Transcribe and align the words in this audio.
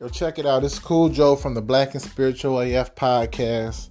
Yo, 0.00 0.08
check 0.08 0.38
it 0.38 0.46
out. 0.46 0.64
It's 0.64 0.78
Cool 0.78 1.10
Joe 1.10 1.36
from 1.36 1.52
the 1.52 1.60
Black 1.60 1.92
and 1.92 2.00
Spiritual 2.00 2.58
AF 2.60 2.94
podcast. 2.94 3.90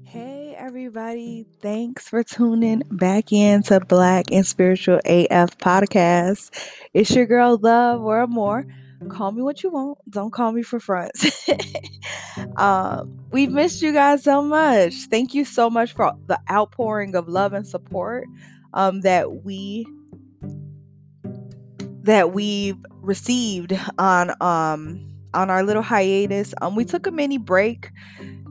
Hey 0.04 0.54
everybody. 0.56 1.44
Thanks 1.60 2.08
for 2.08 2.22
tuning 2.22 2.82
back 2.90 3.32
in 3.32 3.64
to 3.64 3.80
Black 3.80 4.26
and 4.30 4.46
Spiritual 4.46 5.00
AF 5.04 5.58
podcast. 5.58 6.50
It's 6.94 7.10
your 7.10 7.26
girl, 7.26 7.58
Love 7.60 8.02
or 8.02 8.26
More. 8.28 8.64
Call 9.08 9.32
me 9.32 9.42
what 9.42 9.62
you 9.62 9.70
want. 9.70 9.98
Don't 10.10 10.32
call 10.32 10.52
me 10.52 10.62
for 10.62 10.80
fronts. 10.80 11.48
um, 12.56 13.18
we've 13.30 13.50
missed 13.50 13.82
you 13.82 13.92
guys 13.92 14.24
so 14.24 14.42
much. 14.42 14.94
Thank 15.10 15.34
you 15.34 15.44
so 15.44 15.68
much 15.68 15.92
for 15.92 16.14
the 16.26 16.40
outpouring 16.50 17.14
of 17.14 17.28
love 17.28 17.52
and 17.52 17.66
support 17.66 18.26
um, 18.74 19.02
that 19.02 19.44
we 19.44 19.86
that 22.02 22.32
we've 22.32 22.78
received 23.00 23.78
on 23.98 24.30
um 24.40 25.12
on 25.34 25.50
our 25.50 25.62
little 25.62 25.82
hiatus. 25.82 26.54
Um, 26.62 26.74
we 26.74 26.84
took 26.84 27.06
a 27.06 27.10
mini 27.10 27.38
break 27.38 27.90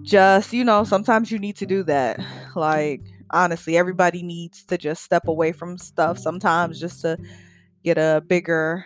just 0.06 0.54
you 0.54 0.64
know 0.64 0.84
sometimes 0.84 1.32
you 1.32 1.40
need 1.40 1.56
to 1.56 1.66
do 1.66 1.82
that 1.82 2.20
like 2.56 3.02
honestly 3.32 3.76
everybody 3.76 4.22
needs 4.22 4.64
to 4.64 4.78
just 4.78 5.04
step 5.04 5.28
away 5.28 5.52
from 5.52 5.80
stuff 5.80 6.20
sometimes 6.20 6.80
just 6.80 7.02
to 7.02 7.18
get 7.84 7.98
a 7.98 8.24
bigger 8.28 8.86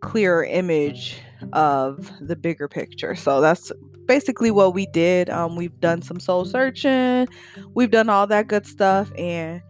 clearer 0.00 0.44
image 0.44 1.18
of 1.52 2.10
the 2.20 2.36
bigger 2.36 2.68
picture 2.68 3.14
so 3.14 3.40
that's 3.40 3.72
basically 4.06 4.50
what 4.50 4.74
we 4.74 4.86
did 4.86 5.30
um, 5.30 5.56
we've 5.56 5.78
done 5.80 6.02
some 6.02 6.20
soul 6.20 6.44
searching 6.44 7.26
we've 7.74 7.90
done 7.90 8.08
all 8.08 8.26
that 8.26 8.48
good 8.48 8.66
stuff 8.66 9.10
and 9.16 9.62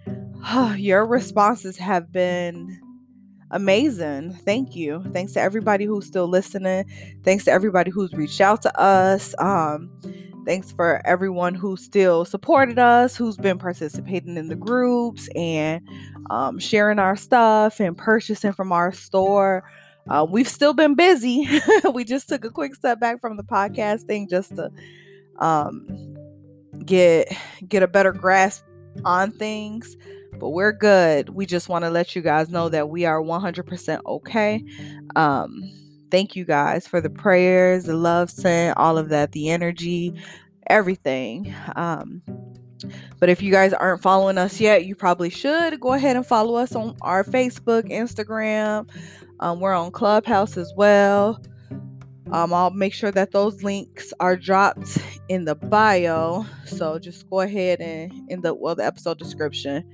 oh, 0.46 0.74
your 0.78 1.06
responses 1.06 1.76
have 1.76 2.10
been 2.12 2.80
amazing. 3.52 4.32
Thank 4.44 4.76
you. 4.76 5.02
Thanks 5.12 5.32
to 5.32 5.40
everybody 5.40 5.84
who's 5.84 6.06
still 6.06 6.28
listening. 6.28 6.84
Thanks 7.24 7.44
to 7.46 7.50
everybody 7.50 7.90
who's 7.90 8.12
reached 8.12 8.40
out 8.40 8.62
to 8.62 8.80
us. 8.80 9.34
Um, 9.40 9.90
Thanks 10.46 10.72
for 10.72 11.02
everyone 11.04 11.54
who 11.54 11.76
still 11.76 12.24
supported 12.24 12.78
us, 12.78 13.14
who's 13.14 13.36
been 13.36 13.58
participating 13.58 14.36
in 14.36 14.48
the 14.48 14.56
groups 14.56 15.28
and 15.36 15.86
um, 16.30 16.58
sharing 16.58 16.98
our 16.98 17.14
stuff 17.14 17.78
and 17.78 17.96
purchasing 17.96 18.52
from 18.52 18.72
our 18.72 18.92
store. 18.92 19.62
Uh, 20.08 20.26
we've 20.28 20.48
still 20.48 20.72
been 20.72 20.94
busy. 20.94 21.48
we 21.94 22.04
just 22.04 22.28
took 22.28 22.44
a 22.44 22.50
quick 22.50 22.74
step 22.74 23.00
back 23.00 23.20
from 23.20 23.36
the 23.36 23.42
podcasting 23.42 24.28
just 24.28 24.54
to 24.56 24.70
um, 25.38 26.16
get 26.84 27.32
get 27.68 27.82
a 27.82 27.88
better 27.88 28.12
grasp 28.12 28.64
on 29.04 29.30
things. 29.32 29.96
But 30.38 30.50
we're 30.50 30.72
good. 30.72 31.30
We 31.30 31.44
just 31.44 31.68
want 31.68 31.84
to 31.84 31.90
let 31.90 32.16
you 32.16 32.22
guys 32.22 32.48
know 32.48 32.68
that 32.70 32.88
we 32.88 33.04
are 33.04 33.20
100% 33.20 34.00
okay. 34.06 34.64
Um, 35.14 35.60
thank 36.10 36.34
you 36.34 36.44
guys 36.44 36.86
for 36.86 37.00
the 37.00 37.10
prayers, 37.10 37.84
the 37.84 37.94
love 37.94 38.30
sent, 38.30 38.76
all 38.78 38.96
of 38.96 39.10
that, 39.10 39.32
the 39.32 39.50
energy, 39.50 40.14
everything. 40.68 41.54
Um, 41.76 42.22
but 43.18 43.28
if 43.28 43.42
you 43.42 43.52
guys 43.52 43.72
aren't 43.72 44.00
following 44.00 44.38
us 44.38 44.60
yet, 44.60 44.86
you 44.86 44.94
probably 44.94 45.30
should 45.30 45.78
go 45.80 45.92
ahead 45.92 46.16
and 46.16 46.24
follow 46.26 46.54
us 46.54 46.74
on 46.74 46.96
our 47.02 47.24
Facebook, 47.24 47.90
Instagram. 47.90 48.88
Um, 49.40 49.60
we're 49.60 49.74
on 49.74 49.90
Clubhouse 49.90 50.56
as 50.56 50.72
well. 50.76 51.40
Um, 52.32 52.52
I'll 52.54 52.70
make 52.70 52.94
sure 52.94 53.10
that 53.10 53.32
those 53.32 53.62
links 53.62 54.12
are 54.20 54.36
dropped 54.36 54.98
in 55.28 55.46
the 55.46 55.54
bio. 55.56 56.46
So 56.64 56.98
just 56.98 57.28
go 57.28 57.40
ahead 57.40 57.80
and 57.80 58.12
in 58.30 58.42
the 58.42 58.54
well 58.54 58.74
the 58.76 58.86
episode 58.86 59.18
description, 59.18 59.84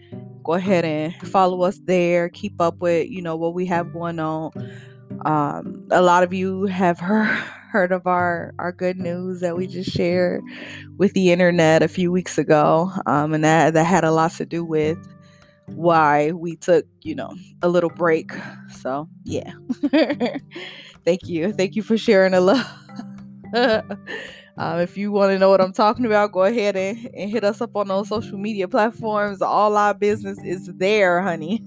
go 0.45 0.55
ahead 0.55 0.85
and 0.85 1.15
follow 1.29 1.63
us 1.63 1.81
there. 1.85 2.29
Keep 2.29 2.61
up 2.61 2.79
with 2.79 3.09
you 3.09 3.23
know 3.23 3.37
what 3.37 3.55
we 3.55 3.67
have 3.67 3.93
going 3.93 4.19
on. 4.19 4.53
Um, 5.25 5.87
a 5.91 6.03
lot 6.03 6.23
of 6.25 6.35
you 6.35 6.67
have 6.67 7.01
heard 7.01 7.29
heard 7.71 7.93
of 7.93 8.07
our 8.07 8.55
our 8.59 8.73
good 8.73 8.99
news 8.99 9.41
that 9.41 9.57
we 9.57 9.67
just 9.67 9.91
shared 9.91 10.43
with 10.99 11.13
the 11.15 11.31
internet 11.33 11.83
a 11.83 11.89
few 11.89 12.13
weeks 12.13 12.39
ago, 12.39 12.91
um, 13.07 13.33
and 13.33 13.45
that 13.45 13.75
that 13.75 13.85
had 13.85 14.05
a 14.05 14.11
lot 14.11 14.33
to 14.33 14.47
do 14.47 14.65
with 14.65 14.99
why 15.69 16.33
we 16.33 16.57
took 16.57 16.87
you 17.03 17.15
know 17.15 17.35
a 17.63 17.69
little 17.69 17.91
break. 17.91 18.33
So 18.81 19.09
yeah, 19.25 19.53
thank 21.05 21.27
you, 21.29 21.53
thank 21.53 21.77
you 21.77 21.83
for 21.83 21.99
sharing 21.99 22.35
a 22.35 22.41
love. 22.41 22.67
Um, 24.59 24.81
if 24.81 24.97
you 24.97 25.13
want 25.13 25.33
to 25.33 25.39
know 25.39 25.51
what 25.51 25.61
I'm 25.61 25.73
talking 25.73 26.07
about, 26.07 26.33
go 26.33 26.45
ahead 26.45 26.77
and, 26.77 27.11
and 27.15 27.31
hit 27.31 27.45
us 27.45 27.61
up 27.61 27.77
on 27.77 27.89
those 27.89 28.09
social 28.09 28.39
media 28.39 28.67
platforms. 28.67 29.43
All 29.43 29.77
our 29.77 29.93
business 29.93 30.39
is 30.43 30.71
there, 30.77 31.21
honey. 31.21 31.63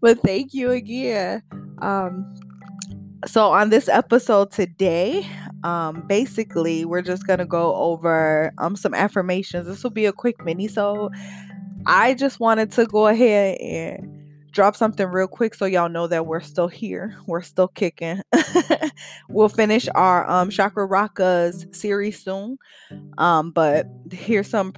but 0.00 0.18
thank 0.22 0.54
you 0.54 0.70
again. 0.70 1.42
Um, 1.82 2.34
so 3.26 3.52
on 3.52 3.68
this 3.68 3.86
episode 3.88 4.50
today, 4.50 5.28
um, 5.64 6.04
basically 6.06 6.84
we're 6.84 7.02
just 7.02 7.26
gonna 7.26 7.46
go 7.46 7.74
over 7.76 8.52
um 8.58 8.76
some 8.76 8.94
affirmations. 8.94 9.66
This 9.66 9.82
will 9.82 9.90
be 9.90 10.06
a 10.06 10.12
quick 10.12 10.44
mini 10.44 10.68
so 10.68 11.10
I 11.86 12.14
just 12.14 12.40
wanted 12.40 12.72
to 12.72 12.86
go 12.86 13.06
ahead 13.08 13.58
and 13.60 14.06
drop 14.52 14.76
something 14.76 15.06
real 15.06 15.28
quick 15.28 15.54
so 15.54 15.64
y'all 15.64 15.88
know 15.88 16.06
that 16.08 16.26
we're 16.26 16.40
still 16.40 16.68
here. 16.68 17.16
We're 17.26 17.42
still 17.42 17.68
kicking. 17.68 18.22
we'll 19.28 19.48
finish 19.48 19.88
our 19.94 20.28
um 20.28 20.50
Chakra 20.50 20.88
Rakas 20.88 21.74
series 21.74 22.22
soon. 22.22 22.58
Um, 23.18 23.50
but 23.52 23.86
here's 24.12 24.48
some 24.48 24.74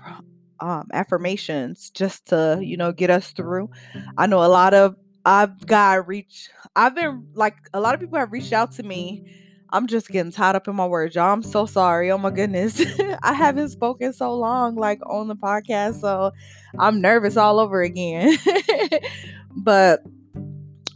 um 0.61 0.89
affirmations 0.93 1.91
just 1.91 2.27
to, 2.29 2.61
you 2.63 2.77
know, 2.77 2.93
get 2.93 3.11
us 3.11 3.33
through. 3.33 3.71
I 4.17 4.27
know 4.27 4.45
a 4.45 4.49
lot 4.49 4.75
of 4.75 4.97
I've 5.25 5.67
got 5.67 6.07
reach 6.09 6.51
I've 6.77 6.95
been 6.95 7.27
like 7.35 7.57
a 7.75 7.81
lot 7.81 7.95
of 7.95 8.01
people 8.01 8.19
have 8.19 8.33
reached 8.33 8.53
out 8.53 8.73
to 8.73 8.83
me. 8.83 9.25
I'm 9.73 9.87
just 9.87 10.09
getting 10.09 10.31
tied 10.31 10.55
up 10.55 10.69
in 10.69 10.77
my 10.77 10.87
words, 10.87 11.15
y'all. 11.15 11.33
I'm 11.33 11.43
so 11.43 11.65
sorry. 11.65 12.11
Oh 12.11 12.19
my 12.19 12.31
goodness. 12.31 12.81
I 13.23 13.33
haven't 13.33 13.71
spoken 13.71 14.13
so 14.13 14.35
long 14.35 14.77
like 14.77 15.01
on 15.07 15.29
the 15.29 15.37
podcast, 15.37 16.01
so 16.01 16.33
I'm 16.79 17.01
nervous 17.01 17.39
all 17.39 17.59
over 17.59 17.81
again. 17.81 18.37
but 19.57 20.05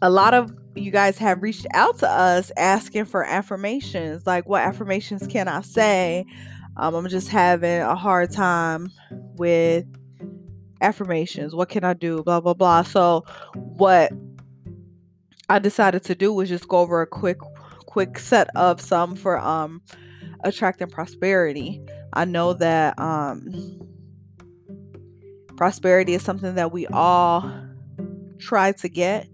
a 0.02 0.10
lot 0.10 0.34
of 0.34 0.54
you 0.74 0.90
guys 0.90 1.16
have 1.18 1.42
reached 1.42 1.66
out 1.72 1.98
to 1.98 2.08
us 2.08 2.52
asking 2.56 3.06
for 3.06 3.24
affirmations 3.24 4.26
like 4.26 4.46
what 4.46 4.62
affirmations 4.62 5.26
can 5.26 5.48
i 5.48 5.60
say 5.62 6.24
um, 6.76 6.94
i'm 6.94 7.08
just 7.08 7.28
having 7.28 7.80
a 7.80 7.94
hard 7.94 8.30
time 8.30 8.90
with 9.36 9.84
affirmations 10.82 11.54
what 11.54 11.70
can 11.70 11.82
i 11.82 11.94
do 11.94 12.22
blah 12.22 12.40
blah 12.40 12.52
blah 12.52 12.82
so 12.82 13.24
what 13.54 14.12
i 15.48 15.58
decided 15.58 16.04
to 16.04 16.14
do 16.14 16.30
was 16.32 16.48
just 16.48 16.68
go 16.68 16.78
over 16.78 17.00
a 17.00 17.06
quick 17.06 17.38
quick 17.96 18.18
set 18.18 18.54
of 18.54 18.78
some 18.78 19.16
for 19.16 19.38
um 19.38 19.80
attracting 20.44 20.86
prosperity 20.86 21.80
i 22.12 22.26
know 22.26 22.52
that 22.52 22.92
um 22.98 23.48
prosperity 25.56 26.12
is 26.12 26.20
something 26.20 26.56
that 26.56 26.70
we 26.72 26.86
all 26.88 27.50
try 28.38 28.70
to 28.70 28.90
get 28.90 29.26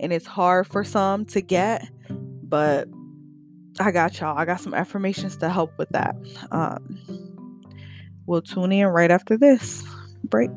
and 0.00 0.12
it's 0.12 0.26
hard 0.26 0.66
for 0.66 0.82
some 0.82 1.24
to 1.24 1.40
get 1.40 1.88
but 2.42 2.88
I 3.78 3.92
got 3.92 4.18
y'all. 4.18 4.36
I 4.36 4.44
got 4.44 4.60
some 4.60 4.74
affirmations 4.74 5.36
to 5.36 5.48
help 5.48 5.78
with 5.78 5.88
that. 5.90 6.16
Um, 6.50 6.98
we'll 8.26 8.42
tune 8.42 8.72
in 8.72 8.88
right 8.88 9.12
after 9.12 9.36
this 9.36 9.84
break. 10.24 10.50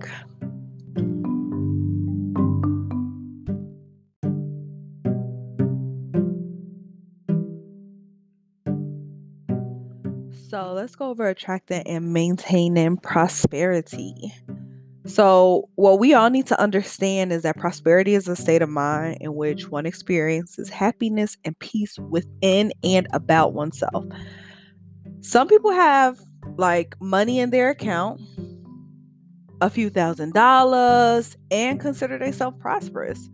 Let's 10.72 10.96
go 10.96 11.10
over 11.10 11.28
attracting 11.28 11.82
and 11.82 12.14
maintaining 12.14 12.96
prosperity. 12.96 14.34
So, 15.06 15.70
what 15.76 16.00
we 16.00 16.14
all 16.14 16.30
need 16.30 16.48
to 16.48 16.62
understand 16.62 17.34
is 17.34 17.42
that 17.42 17.58
prosperity 17.58 18.16
is 18.16 18.30
a 18.30 18.38
state 18.38 18.62
of 18.62 18.70
mind 18.70 19.18
in 19.20 19.36
which 19.36 19.68
one 19.68 19.86
experiences 19.86 20.70
happiness 20.70 21.36
and 21.44 21.60
peace 21.60 22.00
within 22.00 22.72
and 22.86 23.06
about 23.12 23.54
oneself. 23.54 24.06
Some 25.20 25.50
people 25.50 25.72
have 25.72 26.22
like 26.56 26.96
money 27.02 27.40
in 27.40 27.50
their 27.50 27.70
account, 27.70 28.22
a 29.60 29.70
few 29.70 29.90
thousand 29.90 30.34
dollars, 30.34 31.36
and 31.50 31.82
consider 31.82 32.18
themselves 32.18 32.56
prosperous, 32.62 33.30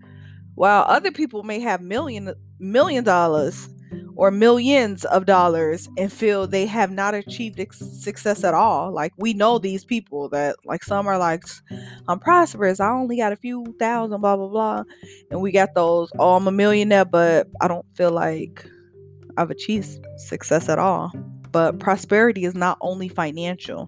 while 0.56 0.86
other 0.88 1.12
people 1.12 1.44
may 1.44 1.60
have 1.60 1.82
million 1.82 2.34
million 2.58 3.04
dollars 3.04 3.70
or 4.18 4.32
millions 4.32 5.06
of 5.06 5.28
dollars 5.28 5.88
and 5.96 6.12
feel 6.12 6.48
they 6.48 6.66
have 6.66 6.92
not 6.92 7.14
achieved 7.14 7.64
success 7.72 8.44
at 8.44 8.56
all. 8.56 8.92
Like 8.92 9.14
we 9.18 9.34
know 9.34 9.60
these 9.60 9.86
people 9.86 10.28
that 10.30 10.56
like 10.66 10.84
some 10.84 11.06
are 11.08 11.20
like 11.20 11.44
I'm 12.08 12.20
prosperous. 12.20 12.80
I 12.80 12.90
only 12.90 13.18
got 13.18 13.32
a 13.32 13.36
few 13.36 13.76
thousand 13.80 14.20
blah 14.20 14.36
blah 14.36 14.48
blah. 14.48 14.84
And 15.30 15.40
we 15.40 15.52
got 15.52 15.76
those 15.76 16.12
oh 16.18 16.36
I'm 16.36 16.48
a 16.48 16.52
millionaire 16.52 17.06
but 17.06 17.48
I 17.62 17.68
don't 17.68 17.86
feel 17.94 18.10
like 18.10 18.68
I've 19.38 19.52
achieved 19.52 20.04
success 20.18 20.68
at 20.68 20.80
all. 20.80 21.12
But 21.52 21.80
prosperity 21.80 22.44
is 22.44 22.56
not 22.56 22.80
only 22.82 23.10
financial. 23.10 23.88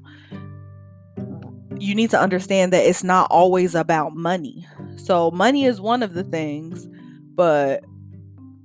You 1.80 1.96
need 1.96 2.12
to 2.12 2.20
understand 2.20 2.72
that 2.72 2.86
it's 2.86 3.04
not 3.04 3.28
always 3.32 3.74
about 3.74 4.16
money. 4.16 4.68
So 4.96 5.32
money 5.32 5.66
is 5.66 5.82
one 5.82 6.04
of 6.04 6.14
the 6.14 6.24
things, 6.24 6.88
but 7.34 7.84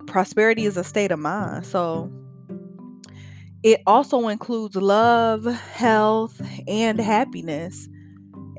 prosperity 0.07 0.65
is 0.65 0.77
a 0.77 0.85
state 0.85 1.11
of 1.11 1.19
mind. 1.19 1.67
So 1.67 2.13
it 3.65 3.81
also 3.87 4.29
includes 4.29 4.77
love, 4.77 5.47
health, 5.47 6.41
and 6.69 7.01
happiness. 7.01 7.89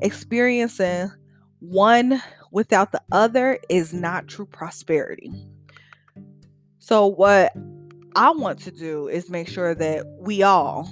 Experiencing 0.02 1.12
one 1.60 2.20
without 2.50 2.90
the 2.90 3.00
other 3.12 3.58
is 3.68 3.94
not 3.94 4.26
true 4.26 4.46
prosperity. 4.46 5.30
So, 6.80 7.06
what 7.06 7.52
I 8.16 8.30
want 8.30 8.58
to 8.60 8.72
do 8.72 9.06
is 9.06 9.30
make 9.30 9.48
sure 9.48 9.76
that 9.76 10.04
we 10.18 10.42
all 10.42 10.90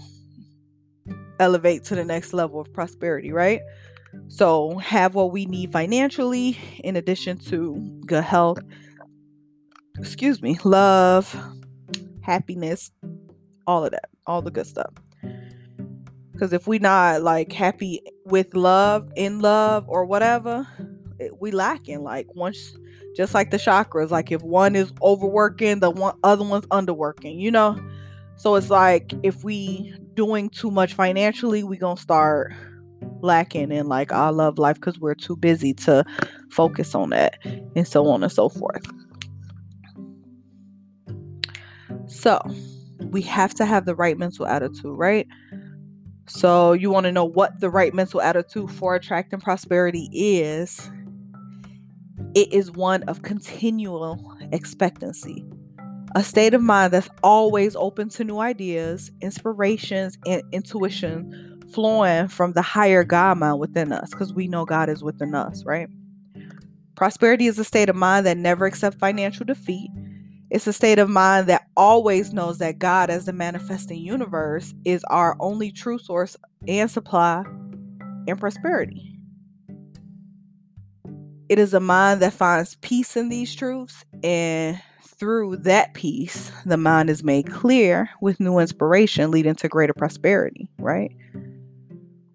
elevate 1.41 1.83
to 1.85 1.97
the 1.97 2.05
next 2.05 2.33
level 2.33 2.61
of 2.61 2.73
prosperity, 2.73 3.33
right? 3.33 3.63
So, 4.29 4.79
have 4.79 5.17
what 5.17 5.33
we 5.33 5.47
need 5.47 5.73
financially 5.73 6.57
in 6.85 6.95
addition 6.95 7.39
to 7.51 8.01
good 8.07 8.23
health 8.25 8.59
excuse 9.99 10.43
me, 10.43 10.59
love, 10.65 11.35
happiness, 12.23 12.91
all 13.67 13.85
of 13.85 13.93
that, 13.93 14.09
all 14.27 14.43
the 14.43 14.51
good 14.51 14.67
stuff. 14.67 14.93
Because 16.33 16.53
if 16.53 16.67
we 16.67 16.79
not 16.79 17.23
like 17.23 17.53
happy 17.53 18.01
with 18.25 18.55
love, 18.55 19.09
in 19.17 19.41
love, 19.41 19.85
or 19.89 20.05
whatever, 20.05 20.67
it, 21.21 21.41
we 21.41 21.53
lacking. 21.53 22.03
Like 22.03 22.27
once, 22.35 22.77
just 23.15 23.35
like 23.35 23.51
the 23.51 23.57
chakras, 23.57 24.11
like 24.11 24.33
if 24.33 24.43
one 24.43 24.75
is 24.75 24.93
overworking, 25.01 25.79
the 25.81 25.91
one 25.91 26.17
other 26.25 26.45
one's 26.45 26.67
underworking. 26.67 27.39
You 27.41 27.53
know, 27.53 27.81
so 28.37 28.57
it's 28.57 28.71
like 28.71 29.13
if 29.23 29.45
we 29.45 29.95
doing 30.15 30.51
too 30.51 30.71
much 30.73 30.95
financially, 30.95 31.63
we 31.63 31.77
gonna 31.77 32.01
start 32.01 32.53
lacking 33.21 33.71
in 33.71 33.87
like 33.87 34.13
our 34.13 34.33
love 34.33 34.59
life 34.59 34.77
because 34.77 34.99
we're 34.99 35.15
too 35.15 35.37
busy 35.37 35.73
to 35.73 36.05
focus 36.51 36.97
on 36.97 37.11
that, 37.11 37.39
and 37.77 37.87
so 37.87 38.09
on 38.09 38.25
and 38.25 38.33
so 38.33 38.49
forth. 38.49 38.85
So, 42.25 42.41
we 43.11 43.21
have 43.21 43.53
to 43.57 43.67
have 43.67 43.85
the 43.85 43.95
right 43.95 44.17
mental 44.17 44.47
attitude, 44.47 44.97
right? 44.97 45.29
So, 46.27 46.73
you 46.73 46.89
want 46.89 47.05
to 47.05 47.13
know 47.13 47.27
what 47.27 47.61
the 47.61 47.69
right 47.69 47.93
mental 47.93 48.23
attitude 48.23 48.71
for 48.71 48.95
attracting 48.95 49.41
prosperity 49.41 50.09
is? 50.11 50.91
It 52.35 52.51
is 52.51 52.71
one 52.71 53.03
of 53.03 53.21
continual 53.21 54.39
expectancy, 54.53 55.45
a 56.15 56.25
state 56.25 56.55
of 56.55 56.63
mind 56.63 56.95
that's 56.95 57.11
always 57.23 57.77
open 57.77 58.09
to 58.09 58.25
new 58.25 58.39
ideas, 58.39 59.11
inspirations, 59.21 60.17
and 60.27 60.43
intuition 60.51 61.63
flowing 61.75 62.29
from 62.29 62.55
the 62.55 62.63
higher 62.63 63.05
God 63.05 63.37
mind 63.37 63.59
within 63.59 63.93
us 63.93 64.13
because 64.13 64.33
we 64.33 64.49
know 64.49 64.65
God 64.65 64.89
is 64.89 65.05
within 65.05 65.35
us, 65.35 65.63
right? 65.67 65.91
Prosperity 66.95 67.49
is 67.49 67.59
a 67.59 67.65
state 67.65 67.91
of 67.91 67.97
mind 67.97 68.25
that 68.25 68.39
never 68.39 68.65
accepts 68.65 68.97
financial 68.97 69.45
defeat 69.45 69.91
it's 70.55 70.69
a 70.69 70.73
state 70.73 71.01
of 71.01 71.11
mind 71.11 71.49
that 71.49 71.67
always 71.77 72.33
knows 72.33 72.59
that 72.59 72.79
God, 72.79 73.11
as 73.11 73.25
the 73.25 73.33
manifesting 73.33 73.99
universe, 73.99 74.73
is 74.85 75.03
our 75.11 75.37
only 75.41 75.73
true 75.73 75.99
source 75.99 76.37
and 76.69 76.89
supply 76.89 77.43
and 78.29 78.39
prosperity. 78.39 79.19
It 81.49 81.59
is 81.59 81.75
a 81.75 81.81
mind 81.81 82.23
that 82.23 82.35
finds 82.35 82.77
peace 82.77 83.17
in 83.17 83.31
these 83.31 83.53
truths, 83.53 84.05
and 84.23 84.81
through 85.03 85.57
that 85.57 85.93
peace, 85.95 86.53
the 86.65 86.77
mind 86.77 87.11
is 87.11 87.25
made 87.25 87.51
clear 87.51 88.09
with 88.21 88.39
new 88.39 88.61
inspiration, 88.61 89.33
leading 89.33 89.57
to 89.57 89.69
greater 89.69 89.93
prosperity, 89.93 90.69
right? 90.79 91.11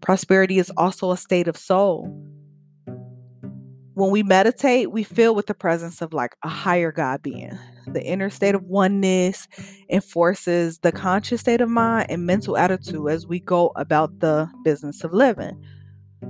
Prosperity 0.01 0.59
is 0.59 0.69
also 0.71 1.11
a 1.11 1.17
state 1.17 1.47
of 1.47 1.55
soul 1.55 2.13
when 3.99 4.11
we 4.11 4.23
meditate, 4.23 4.91
we 4.91 5.03
feel 5.03 5.35
with 5.35 5.47
the 5.47 5.53
presence 5.53 6.01
of 6.01 6.13
like 6.13 6.33
a 6.43 6.47
higher 6.47 6.91
God 6.91 7.21
being. 7.21 7.57
The 7.93 8.03
inner 8.03 8.29
state 8.29 8.55
of 8.55 8.63
oneness 8.63 9.47
enforces 9.89 10.79
the 10.79 10.91
conscious 10.91 11.41
state 11.41 11.61
of 11.61 11.69
mind 11.69 12.07
and 12.09 12.25
mental 12.25 12.57
attitude 12.57 13.09
as 13.09 13.25
we 13.25 13.39
go 13.39 13.71
about 13.75 14.19
the 14.19 14.49
business 14.63 15.03
of 15.03 15.13
living. 15.13 15.59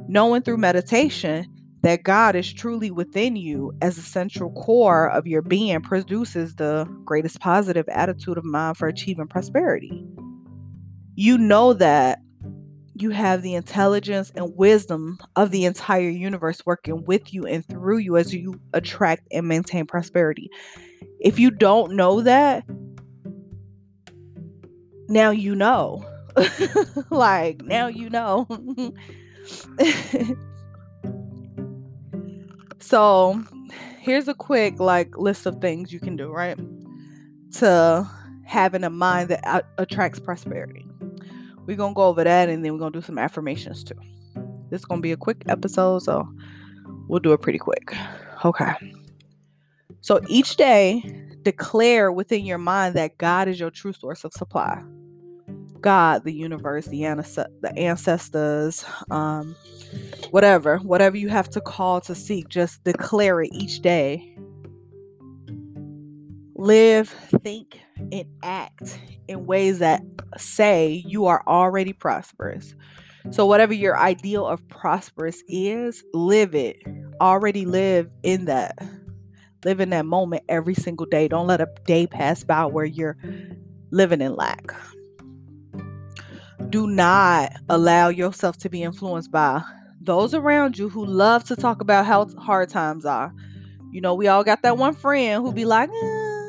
Knowing 0.07 0.41
through 0.41 0.57
meditation 0.57 1.45
that 1.81 2.03
God 2.03 2.35
is 2.35 2.51
truly 2.51 2.91
within 2.91 3.35
you 3.35 3.73
as 3.81 3.95
the 3.95 4.01
central 4.01 4.51
core 4.51 5.09
of 5.09 5.27
your 5.27 5.41
being 5.41 5.81
produces 5.81 6.55
the 6.55 6.85
greatest 7.05 7.39
positive 7.39 7.87
attitude 7.89 8.37
of 8.37 8.43
mind 8.43 8.77
for 8.77 8.87
achieving 8.87 9.27
prosperity. 9.27 10.05
You 11.15 11.37
know 11.37 11.73
that 11.73 12.19
you 12.95 13.11
have 13.11 13.41
the 13.41 13.55
intelligence 13.55 14.31
and 14.35 14.55
wisdom 14.57 15.19
of 15.37 15.51
the 15.51 15.65
entire 15.65 16.09
universe 16.09 16.65
working 16.65 17.05
with 17.05 17.33
you 17.33 17.45
and 17.45 17.65
through 17.65 17.99
you 17.99 18.17
as 18.17 18.33
you 18.33 18.59
attract 18.73 19.27
and 19.31 19.47
maintain 19.47 19.85
prosperity. 19.85 20.49
If 21.19 21.39
you 21.39 21.51
don't 21.51 21.93
know 21.95 22.21
that, 22.21 22.63
now 25.07 25.31
you 25.31 25.55
know. 25.55 26.05
like, 27.09 27.61
now 27.63 27.87
you 27.87 28.09
know. 28.09 28.47
so, 32.79 33.43
here's 33.99 34.27
a 34.27 34.33
quick 34.33 34.79
like 34.79 35.17
list 35.17 35.45
of 35.45 35.59
things 35.61 35.91
you 35.91 35.99
can 35.99 36.15
do, 36.15 36.31
right? 36.31 36.57
To 37.55 38.09
having 38.45 38.83
a 38.83 38.89
mind 38.89 39.29
that 39.29 39.65
attracts 39.77 40.19
prosperity. 40.19 40.85
We're 41.65 41.77
going 41.77 41.93
to 41.93 41.95
go 41.95 42.03
over 42.03 42.23
that 42.23 42.49
and 42.49 42.65
then 42.65 42.73
we're 42.73 42.79
going 42.79 42.93
to 42.93 42.99
do 42.99 43.05
some 43.05 43.19
affirmations 43.19 43.83
too. 43.83 43.93
This 44.69 44.81
is 44.81 44.85
going 44.85 45.01
to 45.01 45.03
be 45.03 45.11
a 45.11 45.17
quick 45.17 45.43
episode, 45.47 45.99
so 45.99 46.27
we'll 47.07 47.19
do 47.19 47.33
it 47.33 47.41
pretty 47.41 47.59
quick. 47.59 47.95
Okay. 48.43 48.73
So 50.01 50.21
each 50.27 50.55
day, 50.55 51.03
declare 51.43 52.11
within 52.11 52.45
your 52.45 52.57
mind 52.57 52.95
that 52.95 53.17
God 53.17 53.47
is 53.47 53.59
your 53.59 53.71
true 53.71 53.93
source 53.93 54.23
of 54.23 54.33
supply. 54.33 54.81
God, 55.81 56.23
the 56.25 56.33
universe, 56.33 56.85
the, 56.87 57.05
ancestors, 57.77 58.85
um, 59.11 59.55
whatever, 60.31 60.77
whatever 60.79 61.17
you 61.17 61.29
have 61.29 61.49
to 61.51 61.61
call 61.61 62.01
to 62.01 62.15
seek, 62.15 62.49
just 62.49 62.83
declare 62.83 63.41
it 63.41 63.51
each 63.53 63.81
day. 63.81 64.35
Live, 66.55 67.09
think, 67.41 67.79
and 68.11 68.25
act 68.43 68.99
in 69.27 69.45
ways 69.45 69.79
that 69.79 70.01
say 70.37 71.03
you 71.05 71.25
are 71.25 71.41
already 71.47 71.93
prosperous. 71.93 72.75
So, 73.31 73.45
whatever 73.45 73.73
your 73.73 73.97
ideal 73.97 74.45
of 74.45 74.67
prosperous 74.67 75.41
is, 75.47 76.03
live 76.13 76.55
it. 76.55 76.77
Already 77.21 77.65
live 77.65 78.09
in 78.23 78.45
that. 78.45 78.77
Live 79.65 79.79
in 79.79 79.89
that 79.89 80.05
moment 80.05 80.43
every 80.49 80.73
single 80.73 81.05
day. 81.05 81.27
Don't 81.27 81.47
let 81.47 81.61
a 81.61 81.67
day 81.85 82.07
pass 82.07 82.43
by 82.43 82.65
where 82.65 82.85
you're 82.85 83.17
living 83.91 84.21
in 84.21 84.35
lack. 84.35 84.73
Do 86.69 86.87
not 86.87 87.51
allow 87.67 88.09
yourself 88.09 88.57
to 88.57 88.69
be 88.69 88.83
influenced 88.83 89.31
by 89.31 89.63
those 90.01 90.33
around 90.33 90.77
you 90.77 90.89
who 90.89 91.05
love 91.05 91.43
to 91.45 91.55
talk 91.55 91.81
about 91.81 92.05
how 92.05 92.27
hard 92.37 92.69
times 92.69 93.05
are. 93.05 93.33
You 93.91 94.01
know, 94.01 94.13
we 94.13 94.27
all 94.27 94.43
got 94.43 94.61
that 94.61 94.77
one 94.77 94.93
friend 94.93 95.43
who 95.43 95.51
be 95.51 95.65
like, 95.65 95.89
eh, 95.89 96.39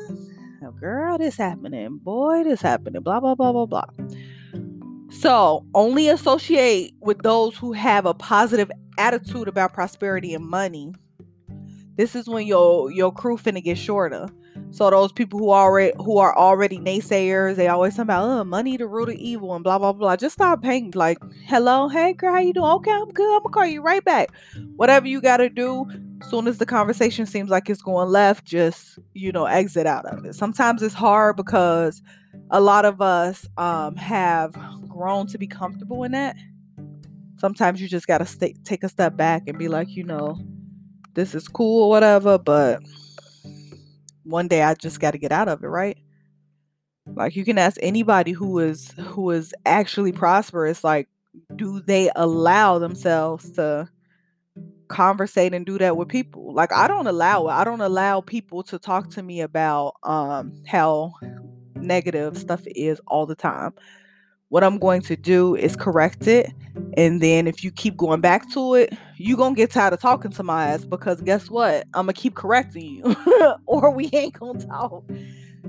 girl, 0.81 1.17
this 1.19 1.37
happening, 1.37 1.99
boy, 1.99 2.43
this 2.43 2.61
happening, 2.61 3.03
blah, 3.03 3.19
blah, 3.19 3.35
blah, 3.35 3.51
blah, 3.51 3.67
blah. 3.67 3.85
So 5.11 5.63
only 5.75 6.09
associate 6.09 6.95
with 6.99 7.21
those 7.21 7.55
who 7.55 7.71
have 7.73 8.05
a 8.05 8.15
positive 8.15 8.71
attitude 8.97 9.47
about 9.47 9.73
prosperity 9.73 10.33
and 10.33 10.45
money. 10.45 10.93
This 12.01 12.15
is 12.15 12.27
when 12.27 12.47
your 12.47 12.89
your 12.89 13.11
crew 13.13 13.37
finna 13.37 13.63
get 13.63 13.77
shorter. 13.77 14.27
So 14.71 14.89
those 14.89 15.11
people 15.11 15.37
who 15.37 15.51
already 15.51 15.93
who 15.97 16.17
are 16.17 16.35
already 16.35 16.79
naysayers, 16.79 17.57
they 17.57 17.67
always 17.67 17.95
talk 17.95 18.05
about 18.05 18.23
oh, 18.27 18.43
money 18.43 18.75
the 18.75 18.87
root 18.87 19.09
of 19.09 19.15
evil 19.17 19.53
and 19.53 19.63
blah 19.63 19.77
blah 19.77 19.93
blah. 19.93 20.15
Just 20.15 20.33
stop 20.33 20.63
paying 20.63 20.91
like, 20.95 21.19
hello, 21.45 21.89
hey 21.89 22.13
girl, 22.13 22.33
how 22.33 22.39
you 22.39 22.53
doing? 22.53 22.71
Okay, 22.71 22.89
I'm 22.89 23.11
good. 23.11 23.35
I'm 23.35 23.43
gonna 23.43 23.53
call 23.53 23.67
you 23.67 23.83
right 23.83 24.03
back. 24.03 24.31
Whatever 24.77 25.07
you 25.07 25.21
gotta 25.21 25.47
do, 25.47 25.85
soon 26.27 26.47
as 26.47 26.57
the 26.57 26.65
conversation 26.65 27.27
seems 27.27 27.51
like 27.51 27.69
it's 27.69 27.83
going 27.83 28.09
left, 28.09 28.45
just 28.45 28.97
you 29.13 29.31
know, 29.31 29.45
exit 29.45 29.85
out 29.85 30.07
of 30.07 30.25
it. 30.25 30.33
Sometimes 30.33 30.81
it's 30.81 30.95
hard 30.95 31.35
because 31.35 32.01
a 32.49 32.59
lot 32.59 32.83
of 32.83 32.99
us 32.99 33.47
um 33.57 33.95
have 33.95 34.55
grown 34.87 35.27
to 35.27 35.37
be 35.37 35.45
comfortable 35.45 36.03
in 36.03 36.13
that. 36.13 36.35
Sometimes 37.37 37.79
you 37.79 37.87
just 37.87 38.07
gotta 38.07 38.25
stay, 38.25 38.55
take 38.63 38.83
a 38.83 38.89
step 38.89 39.15
back 39.15 39.43
and 39.45 39.59
be 39.59 39.67
like, 39.67 39.89
you 39.89 40.03
know, 40.03 40.39
this 41.13 41.35
is 41.35 41.47
cool 41.47 41.83
or 41.83 41.89
whatever, 41.89 42.37
but 42.37 42.81
one 44.23 44.47
day 44.47 44.63
I 44.63 44.73
just 44.75 44.99
got 44.99 45.11
to 45.11 45.17
get 45.17 45.31
out 45.31 45.47
of 45.47 45.63
it, 45.63 45.67
right? 45.67 45.97
Like 47.07 47.35
you 47.35 47.43
can 47.45 47.57
ask 47.57 47.77
anybody 47.81 48.31
who 48.31 48.59
is 48.59 48.91
who 48.91 49.31
is 49.31 49.53
actually 49.65 50.11
prosperous 50.11 50.83
like 50.83 51.09
do 51.55 51.81
they 51.81 52.11
allow 52.15 52.77
themselves 52.79 53.51
to 53.51 53.89
conversate 54.87 55.53
and 55.53 55.65
do 55.65 55.77
that 55.79 55.97
with 55.97 56.09
people? 56.09 56.53
Like 56.53 56.71
I 56.71 56.87
don't 56.87 57.07
allow 57.07 57.47
it. 57.47 57.51
I 57.51 57.63
don't 57.63 57.81
allow 57.81 58.21
people 58.21 58.63
to 58.63 58.79
talk 58.79 59.09
to 59.11 59.23
me 59.23 59.41
about 59.41 59.95
um 60.03 60.53
how 60.67 61.13
negative 61.75 62.37
stuff 62.37 62.61
is 62.67 63.01
all 63.07 63.25
the 63.25 63.35
time 63.35 63.73
what 64.51 64.65
I'm 64.65 64.79
going 64.79 65.01
to 65.03 65.15
do 65.15 65.55
is 65.55 65.77
correct 65.77 66.27
it. 66.27 66.51
And 66.97 67.21
then 67.21 67.47
if 67.47 67.63
you 67.63 67.71
keep 67.71 67.95
going 67.95 68.21
back 68.21 68.51
to 68.51 68.75
it, 68.75 68.93
you're 69.17 69.37
going 69.37 69.55
to 69.55 69.57
get 69.57 69.71
tired 69.71 69.93
of 69.93 70.01
talking 70.01 70.31
to 70.31 70.43
my 70.43 70.67
ass 70.67 70.83
because 70.83 71.21
guess 71.21 71.49
what? 71.49 71.87
I'm 71.93 72.05
going 72.05 72.15
to 72.15 72.21
keep 72.21 72.35
correcting 72.35 72.85
you 72.85 73.15
or 73.65 73.91
we 73.91 74.09
ain't 74.13 74.37
going 74.37 74.59
to 74.59 74.67
talk. 74.67 75.03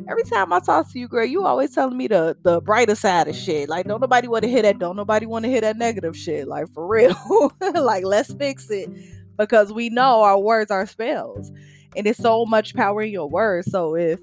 Every 0.09 0.25
time 0.25 0.53
I 0.53 0.61
talk 0.61 0.91
to 0.93 0.99
you, 0.99 1.07
girl, 1.07 1.25
you 1.25 1.45
always 1.45 1.75
telling 1.75 1.97
me 1.97 2.09
the 2.09 2.37
the 2.43 2.61
brighter 2.61 2.95
side 2.95 3.29
of 3.29 3.37
shit. 3.37 3.69
Like, 3.69 3.87
don't 3.87 4.01
nobody 4.01 4.27
want 4.27 4.43
to 4.43 4.51
hear 4.51 4.63
that. 4.63 4.79
Don't 4.79 4.97
nobody 4.97 5.27
want 5.27 5.45
to 5.45 5.51
hear 5.51 5.61
that 5.61 5.77
negative 5.77 6.17
shit. 6.17 6.49
Like, 6.49 6.73
for 6.73 6.87
real. 6.87 7.53
like, 7.75 8.05
let's 8.05 8.33
fix 8.35 8.71
it 8.71 8.91
because 9.37 9.73
we 9.73 9.91
know 9.91 10.23
our 10.23 10.39
words 10.39 10.71
are 10.71 10.87
spells. 10.87 11.53
And 11.95 12.07
it's 12.07 12.19
so 12.19 12.47
much 12.47 12.75
power 12.75 13.03
in 13.03 13.11
your 13.11 13.29
words. 13.29 13.71
So 13.71 13.95
if 13.95 14.19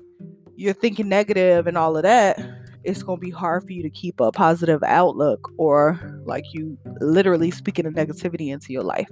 you're 0.56 0.74
thinking 0.74 1.08
negative 1.08 1.68
and 1.68 1.78
all 1.78 1.96
of 1.96 2.04
that, 2.04 2.40
it's 2.84 3.04
going 3.04 3.20
to 3.20 3.26
be 3.26 3.32
hard 3.32 3.64
for 3.64 3.74
you 3.74 3.84
to 3.84 3.90
keep 3.90 4.20
a 4.20 4.32
positive 4.32 4.82
outlook 4.84 5.52
or 5.58 6.22
like 6.26 6.46
you 6.54 6.78
literally 7.02 7.52
speaking 7.52 7.86
of 7.86 7.94
negativity 7.94 8.52
into 8.52 8.72
your 8.74 8.84
life. 8.84 9.10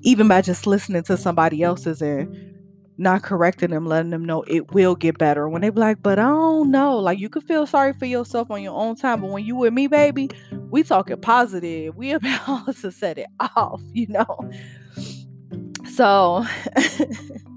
Even 0.00 0.28
by 0.28 0.40
just 0.40 0.66
listening 0.66 1.02
to 1.04 1.16
somebody 1.16 1.62
else's 1.62 2.00
and 2.00 2.34
not 2.98 3.22
correcting 3.22 3.70
them, 3.70 3.86
letting 3.86 4.10
them 4.10 4.24
know 4.24 4.42
it 4.42 4.72
will 4.72 4.96
get 4.96 5.18
better. 5.18 5.48
When 5.48 5.62
they 5.62 5.70
be 5.70 5.80
like, 5.80 6.02
but 6.02 6.18
I 6.18 6.24
don't 6.24 6.70
know, 6.70 6.98
like 6.98 7.18
you 7.18 7.28
can 7.28 7.42
feel 7.42 7.66
sorry 7.66 7.92
for 7.92 8.06
yourself 8.06 8.50
on 8.50 8.60
your 8.60 8.74
own 8.74 8.96
time, 8.96 9.20
but 9.20 9.30
when 9.30 9.44
you 9.44 9.54
with 9.54 9.72
me, 9.72 9.86
baby, 9.86 10.30
we 10.70 10.82
talking 10.82 11.20
positive. 11.20 11.94
We 11.96 12.10
about 12.12 12.76
to 12.76 12.90
set 12.90 13.18
it 13.18 13.28
off, 13.38 13.80
you 13.92 14.08
know. 14.08 14.50
So 15.92 16.44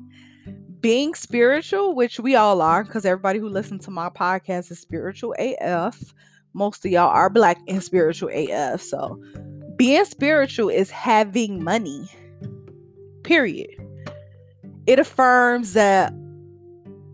being 0.81 1.13
spiritual, 1.13 1.95
which 1.95 2.19
we 2.19 2.35
all 2.35 2.61
are, 2.61 2.83
because 2.83 3.05
everybody 3.05 3.39
who 3.39 3.47
listens 3.47 3.85
to 3.85 3.91
my 3.91 4.09
podcast 4.09 4.71
is 4.71 4.79
spiritual 4.79 5.35
AF. 5.39 6.13
Most 6.53 6.83
of 6.85 6.91
y'all 6.91 7.09
are 7.09 7.29
black 7.29 7.57
and 7.67 7.81
spiritual 7.83 8.29
AF. 8.33 8.81
So 8.81 9.21
being 9.77 10.05
spiritual 10.05 10.69
is 10.69 10.89
having 10.89 11.63
money. 11.63 12.09
Period. 13.23 13.69
It 14.88 15.00
affirms 15.00 15.73
that 15.73 16.13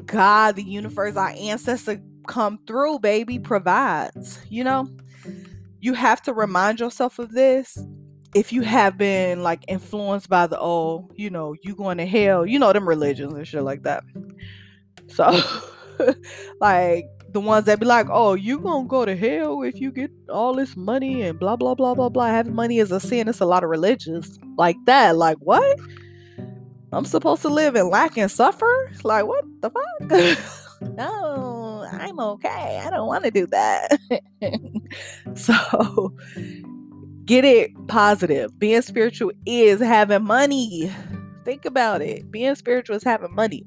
God, 0.06 0.56
the 0.56 0.64
universe, 0.64 1.16
our 1.16 1.34
ancestor 1.38 2.02
come 2.28 2.60
through, 2.66 3.00
baby, 3.00 3.38
provides. 3.38 4.40
You 4.50 4.64
know, 4.64 4.90
you 5.82 5.94
have 5.94 6.22
to 6.24 6.34
remind 6.34 6.80
yourself 6.80 7.20
of 7.20 7.32
this 7.32 7.78
if 8.34 8.52
you 8.52 8.62
have 8.62 8.98
been 8.98 9.44
like 9.44 9.64
influenced 9.68 10.30
by 10.30 10.48
the 10.48 10.60
oh, 10.60 11.10
you 11.16 11.30
know, 11.30 11.56
you 11.62 11.76
going 11.76 11.98
to 11.98 12.06
hell, 12.06 12.46
you 12.46 12.60
know, 12.60 12.72
them 12.74 12.88
religions 12.88 13.34
and 13.34 13.48
shit 13.48 13.64
like 13.64 13.84
that. 13.84 14.04
So, 15.08 15.42
like 16.60 17.06
the 17.32 17.40
ones 17.40 17.66
that 17.66 17.80
be 17.80 17.86
like, 17.86 18.08
oh, 18.10 18.34
you 18.34 18.60
gonna 18.60 18.88
go 18.88 19.06
to 19.06 19.16
hell 19.16 19.62
if 19.64 19.80
you 19.80 19.92
get 19.92 20.12
all 20.30 20.54
this 20.54 20.76
money 20.76 21.22
and 21.22 21.40
blah 21.40 21.56
blah 21.56 21.76
blah 21.76 21.94
blah 21.94 22.10
blah. 22.10 22.28
Having 22.28 22.56
money 22.56 22.80
is 22.80 22.92
a 22.92 23.00
sin. 23.00 23.28
It's 23.28 23.40
a 23.40 23.46
lot 23.46 23.64
of 23.64 23.70
religions 23.70 24.40
like 24.58 24.78
that. 24.86 25.16
Like 25.18 25.38
what? 25.40 25.80
I'm 26.92 27.06
supposed 27.06 27.42
to 27.42 27.50
live 27.50 27.76
in 27.76 27.90
lack 27.90 28.18
and 28.18 28.32
suffer? 28.32 28.92
Like 29.04 29.26
what 29.26 29.46
the 29.62 29.70
fuck? 29.70 30.80
no, 30.96 31.88
I'm 31.92 32.20
okay. 32.20 32.82
I 32.84 32.90
don't 32.90 33.08
want 33.08 33.26
to 33.26 33.32
do 33.32 33.48
that. 33.48 34.00
so 35.36 36.14
Get 37.28 37.44
it 37.44 37.72
positive. 37.90 38.58
Being 38.58 38.82
spiritual 38.82 39.34
is 39.46 39.82
having 39.82 40.24
money. 40.24 40.90
Think 41.44 41.66
about 41.66 42.02
it. 42.02 42.32
Being 42.32 42.56
spiritual 42.56 42.96
is 42.96 43.04
having 43.04 43.36
money. 43.36 43.66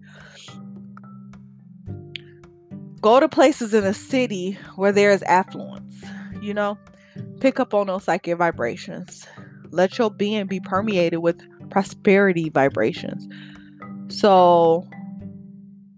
Go 3.02 3.20
to 3.20 3.28
places 3.28 3.74
in 3.74 3.84
the 3.84 3.92
city 3.92 4.58
where 4.76 4.92
there 4.92 5.10
is 5.10 5.22
affluence, 5.24 6.02
you 6.40 6.54
know, 6.54 6.78
pick 7.40 7.60
up 7.60 7.74
on 7.74 7.88
those 7.88 8.04
psychic 8.04 8.38
vibrations. 8.38 9.26
Let 9.70 9.98
your 9.98 10.10
being 10.10 10.46
be 10.46 10.60
permeated 10.60 11.18
with 11.18 11.42
prosperity 11.68 12.48
vibrations. 12.48 13.28
So 14.08 14.88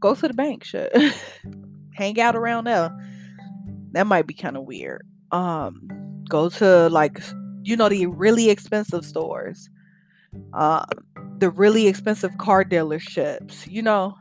go 0.01 0.17
to 0.17 0.29
the 0.29 0.35
bank, 0.35 0.65
shit. 0.65 0.93
Hang 1.95 2.21
out 2.21 2.35
around 2.35 2.65
there. 2.65 2.91
That 3.93 4.09
might 4.09 4.27
be 4.27 4.35
kind 4.35 4.57
of 4.57 4.65
weird. 4.65 5.07
Um, 5.31 6.25
go 6.29 6.49
to 6.49 6.89
like 6.89 7.21
you 7.63 7.77
know 7.77 7.89
the 7.89 8.07
really 8.07 8.51
expensive 8.51 9.05
stores 9.05 9.69
uh, 10.55 10.85
the 11.39 11.51
really 11.51 11.89
expensive 11.89 12.37
car 12.39 12.65
dealerships 12.65 13.67
you 13.71 13.83
know 13.83 14.15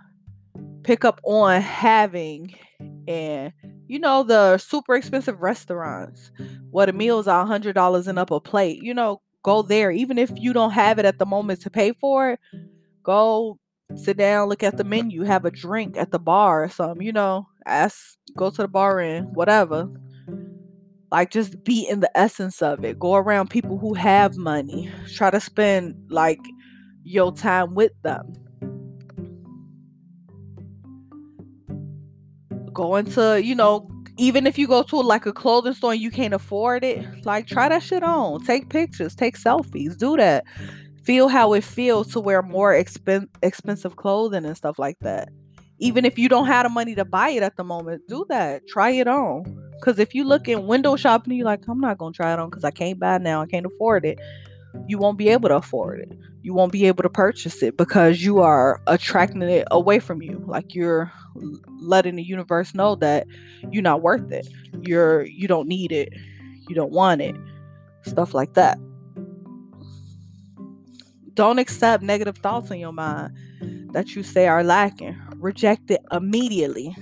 pick 0.83 1.05
up 1.05 1.21
on 1.23 1.61
having 1.61 2.53
and 3.07 3.53
you 3.87 3.99
know 3.99 4.23
the 4.23 4.57
super 4.57 4.95
expensive 4.95 5.41
restaurants 5.41 6.31
where 6.71 6.85
the 6.85 6.93
meals 6.93 7.27
are 7.27 7.45
hundred 7.45 7.73
dollars 7.73 8.07
and 8.07 8.17
up 8.17 8.31
a 8.31 8.39
plate 8.39 8.81
you 8.81 8.93
know 8.93 9.21
go 9.43 9.61
there. 9.61 9.91
Even 9.91 10.17
if 10.17 10.31
you 10.35 10.53
don't 10.53 10.71
have 10.71 10.99
it 10.99 11.05
at 11.05 11.17
the 11.19 11.25
moment 11.25 11.61
to 11.61 11.69
pay 11.69 11.93
for 11.93 12.31
it 12.31 12.39
go 13.03 13.57
sit 13.95 14.15
down 14.15 14.47
look 14.47 14.63
at 14.63 14.77
the 14.77 14.83
menu 14.83 15.23
have 15.23 15.43
a 15.43 15.51
drink 15.51 15.97
at 15.97 16.11
the 16.11 16.19
bar 16.19 16.63
or 16.63 16.69
something 16.69 17.05
you 17.05 17.11
know 17.11 17.45
ask 17.65 18.15
go 18.37 18.49
to 18.49 18.61
the 18.61 18.67
bar 18.67 18.99
and 18.99 19.35
whatever 19.35 19.89
like 21.11 21.29
just 21.29 21.63
be 21.63 21.87
in 21.87 21.99
the 21.99 22.17
essence 22.17 22.61
of 22.61 22.83
it. 22.85 22.97
Go 22.97 23.15
around 23.15 23.49
people 23.49 23.77
who 23.77 23.93
have 23.93 24.37
money. 24.37 24.89
Try 25.13 25.29
to 25.29 25.41
spend 25.41 25.95
like 26.09 26.39
your 27.03 27.33
time 27.33 27.75
with 27.75 27.91
them. 28.03 28.33
Go 32.73 32.95
into 32.95 33.43
you 33.43 33.53
know 33.53 33.89
even 34.17 34.47
if 34.47 34.57
you 34.57 34.67
go 34.67 34.83
to 34.83 34.97
like 34.97 35.25
a 35.25 35.33
clothing 35.33 35.73
store 35.73 35.93
and 35.93 36.01
you 36.01 36.11
can't 36.11 36.33
afford 36.33 36.83
it 36.83 37.25
like 37.25 37.45
try 37.45 37.67
that 37.67 37.83
shit 37.83 38.03
on. 38.03 38.43
Take 38.45 38.69
pictures. 38.69 39.13
Take 39.13 39.37
selfies. 39.37 39.97
Do 39.97 40.15
that. 40.15 40.45
Feel 41.03 41.27
how 41.27 41.53
it 41.53 41.63
feels 41.63 42.13
to 42.13 42.19
wear 42.19 42.41
more 42.41 42.73
expen- 42.73 43.27
expensive 43.41 43.97
clothing 43.97 44.45
and 44.45 44.55
stuff 44.55 44.79
like 44.79 44.97
that. 45.01 45.29
Even 45.79 46.05
if 46.05 46.17
you 46.17 46.29
don't 46.29 46.45
have 46.45 46.63
the 46.63 46.69
money 46.69 46.93
to 46.93 47.03
buy 47.03 47.29
it 47.29 47.43
at 47.43 47.57
the 47.57 47.63
moment 47.63 48.03
do 48.07 48.25
that. 48.29 48.65
Try 48.67 48.91
it 48.91 49.07
on 49.07 49.60
because 49.81 49.97
if 49.97 50.13
you 50.13 50.23
look 50.23 50.47
in 50.47 50.67
window 50.67 50.95
shopping, 50.95 51.33
you're 51.33 51.45
like, 51.45 51.67
I'm 51.67 51.79
not 51.79 51.97
gonna 51.97 52.13
try 52.13 52.31
it 52.31 52.39
on 52.39 52.51
because 52.51 52.63
I 52.63 52.69
can't 52.69 52.99
buy 52.99 53.17
now. 53.17 53.41
I 53.41 53.47
can't 53.47 53.65
afford 53.65 54.05
it. 54.05 54.19
You 54.87 54.99
won't 54.99 55.17
be 55.17 55.29
able 55.29 55.49
to 55.49 55.55
afford 55.55 56.01
it. 56.01 56.11
You 56.43 56.53
won't 56.53 56.71
be 56.71 56.85
able 56.85 57.01
to 57.01 57.09
purchase 57.09 57.63
it 57.63 57.77
because 57.77 58.21
you 58.23 58.39
are 58.39 58.79
attracting 58.85 59.41
it 59.41 59.67
away 59.71 59.97
from 59.97 60.21
you. 60.21 60.43
Like 60.47 60.75
you're 60.75 61.11
letting 61.79 62.15
the 62.15 62.23
universe 62.23 62.75
know 62.75 62.93
that 62.97 63.25
you're 63.71 63.81
not 63.81 64.03
worth 64.03 64.31
it. 64.31 64.47
You're 64.81 65.23
you 65.23 65.47
don't 65.47 65.67
need 65.67 65.91
it. 65.91 66.13
You 66.69 66.75
don't 66.75 66.91
want 66.91 67.21
it. 67.21 67.35
Stuff 68.03 68.35
like 68.35 68.53
that. 68.53 68.77
Don't 71.33 71.57
accept 71.57 72.03
negative 72.03 72.37
thoughts 72.37 72.69
in 72.69 72.77
your 72.77 72.93
mind 72.93 73.35
that 73.93 74.15
you 74.15 74.21
say 74.21 74.47
are 74.47 74.63
lacking. 74.63 75.19
Reject 75.37 75.89
it 75.89 76.01
immediately 76.11 76.95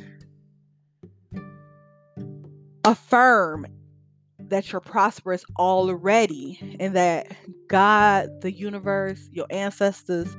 affirm 2.86 3.65
that 4.39 4.71
you're 4.71 4.81
prosperous 4.81 5.43
already 5.57 6.77
and 6.79 6.95
that 6.95 7.27
God, 7.67 8.41
the 8.41 8.51
universe, 8.51 9.29
your 9.31 9.45
ancestors, 9.50 10.36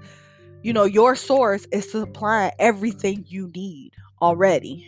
you 0.63 0.73
know, 0.73 0.85
your 0.85 1.17
source 1.17 1.67
is 1.73 1.91
supplying 1.91 2.53
everything 2.59 3.25
you 3.29 3.51
need 3.55 3.93
already. 4.21 4.87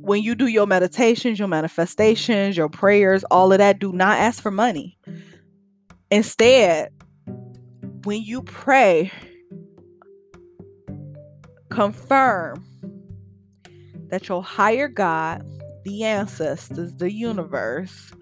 When 0.00 0.22
you 0.22 0.34
do 0.34 0.46
your 0.46 0.66
meditations, 0.66 1.38
your 1.38 1.48
manifestations, 1.48 2.56
your 2.56 2.68
prayers, 2.68 3.24
all 3.24 3.52
of 3.52 3.58
that, 3.58 3.78
do 3.78 3.92
not 3.92 4.18
ask 4.18 4.42
for 4.42 4.50
money. 4.50 4.98
Instead, 6.10 6.90
when 8.04 8.22
you 8.22 8.42
pray, 8.42 9.12
confirm 11.70 12.64
that 14.08 14.28
your 14.28 14.42
higher 14.42 14.88
God, 14.88 15.44
the 15.84 16.04
ancestors, 16.04 16.96
the 16.96 17.12
universe, 17.12 18.12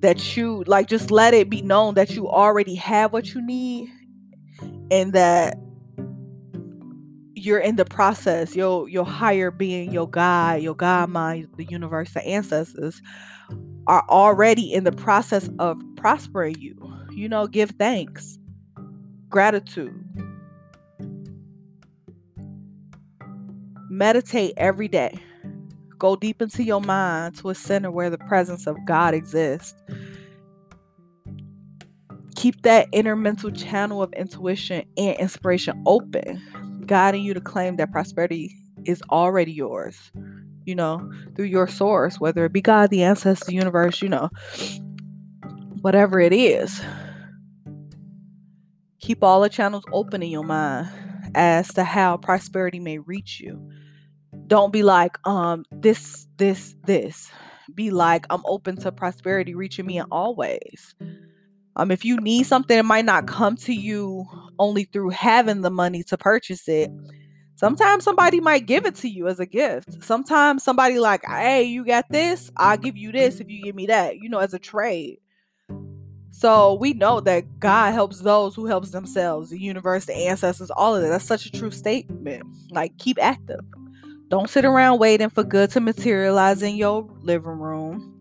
that 0.00 0.36
you 0.36 0.62
like 0.66 0.88
just 0.88 1.10
let 1.10 1.34
it 1.34 1.48
be 1.48 1.62
known 1.62 1.94
that 1.94 2.10
you 2.10 2.28
already 2.28 2.74
have 2.74 3.12
what 3.12 3.34
you 3.34 3.44
need 3.44 3.88
and 4.90 5.12
that 5.12 5.58
you're 7.34 7.58
in 7.58 7.76
the 7.76 7.84
process 7.84 8.54
your 8.54 8.88
your 8.88 9.04
higher 9.04 9.50
being 9.50 9.90
your 9.90 10.08
god 10.08 10.60
your 10.60 10.74
god 10.74 11.08
mind 11.08 11.48
the 11.56 11.64
universe 11.64 12.12
the 12.12 12.24
ancestors 12.26 13.00
are 13.86 14.04
already 14.08 14.72
in 14.72 14.84
the 14.84 14.92
process 14.92 15.48
of 15.58 15.80
prospering 15.96 16.56
you. 16.58 16.76
You 17.12 17.28
know 17.28 17.46
give 17.46 17.70
thanks 17.70 18.38
gratitude. 19.28 20.02
Meditate 23.88 24.54
every 24.56 24.88
day 24.88 25.18
Go 25.98 26.16
deep 26.16 26.42
into 26.42 26.62
your 26.62 26.80
mind 26.80 27.36
to 27.38 27.50
a 27.50 27.54
center 27.54 27.90
where 27.90 28.10
the 28.10 28.18
presence 28.18 28.66
of 28.66 28.76
God 28.86 29.14
exists. 29.14 29.74
Keep 32.34 32.62
that 32.62 32.88
inner 32.92 33.16
mental 33.16 33.50
channel 33.50 34.02
of 34.02 34.12
intuition 34.12 34.84
and 34.98 35.16
inspiration 35.16 35.82
open, 35.86 36.42
guiding 36.86 37.22
you 37.22 37.32
to 37.32 37.40
claim 37.40 37.76
that 37.76 37.92
prosperity 37.92 38.54
is 38.84 39.02
already 39.10 39.52
yours, 39.52 40.12
you 40.64 40.74
know, 40.74 41.10
through 41.34 41.46
your 41.46 41.66
source, 41.66 42.20
whether 42.20 42.44
it 42.44 42.52
be 42.52 42.60
God, 42.60 42.90
the 42.90 43.02
ancestors, 43.02 43.46
the 43.46 43.54
universe, 43.54 44.02
you 44.02 44.10
know, 44.10 44.28
whatever 45.80 46.20
it 46.20 46.32
is. 46.32 46.80
Keep 49.00 49.24
all 49.24 49.40
the 49.40 49.48
channels 49.48 49.84
open 49.92 50.22
in 50.22 50.30
your 50.30 50.44
mind 50.44 50.90
as 51.34 51.72
to 51.74 51.84
how 51.84 52.16
prosperity 52.16 52.80
may 52.80 52.98
reach 52.98 53.40
you 53.40 53.70
don't 54.46 54.72
be 54.72 54.82
like 54.82 55.16
um 55.26 55.64
this 55.70 56.26
this 56.36 56.74
this 56.84 57.30
be 57.74 57.90
like 57.90 58.24
i'm 58.30 58.42
open 58.46 58.76
to 58.76 58.92
prosperity 58.92 59.54
reaching 59.54 59.86
me 59.86 59.98
in 59.98 60.06
always 60.10 60.94
um 61.76 61.90
if 61.90 62.04
you 62.04 62.16
need 62.18 62.44
something 62.44 62.78
it 62.78 62.84
might 62.84 63.04
not 63.04 63.26
come 63.26 63.56
to 63.56 63.72
you 63.72 64.24
only 64.58 64.84
through 64.84 65.10
having 65.10 65.62
the 65.62 65.70
money 65.70 66.02
to 66.02 66.16
purchase 66.16 66.68
it 66.68 66.90
sometimes 67.56 68.04
somebody 68.04 68.40
might 68.40 68.66
give 68.66 68.86
it 68.86 68.94
to 68.94 69.08
you 69.08 69.26
as 69.26 69.40
a 69.40 69.46
gift 69.46 70.02
sometimes 70.02 70.62
somebody 70.62 70.98
like 70.98 71.22
hey 71.26 71.64
you 71.64 71.84
got 71.84 72.08
this 72.10 72.50
i'll 72.56 72.76
give 72.76 72.96
you 72.96 73.10
this 73.12 73.40
if 73.40 73.50
you 73.50 73.62
give 73.62 73.74
me 73.74 73.86
that 73.86 74.16
you 74.18 74.28
know 74.28 74.38
as 74.38 74.54
a 74.54 74.58
trade 74.58 75.18
so 76.38 76.74
we 76.74 76.92
know 76.92 77.20
that 77.20 77.60
God 77.60 77.92
helps 77.92 78.20
those 78.20 78.54
who 78.54 78.66
helps 78.66 78.90
themselves, 78.90 79.48
the 79.48 79.58
universe, 79.58 80.04
the 80.04 80.14
ancestors, 80.14 80.70
all 80.70 80.94
of 80.94 81.00
that. 81.00 81.08
That's 81.08 81.24
such 81.24 81.46
a 81.46 81.50
true 81.50 81.70
statement. 81.70 82.42
Like 82.70 82.98
keep 82.98 83.16
active. 83.22 83.60
Don't 84.28 84.50
sit 84.50 84.64
around 84.64 84.98
waiting 84.98 85.30
for 85.30 85.44
good 85.44 85.70
to 85.70 85.80
materialize 85.80 86.62
in 86.62 86.76
your 86.76 87.08
living 87.22 87.58
room. 87.58 88.20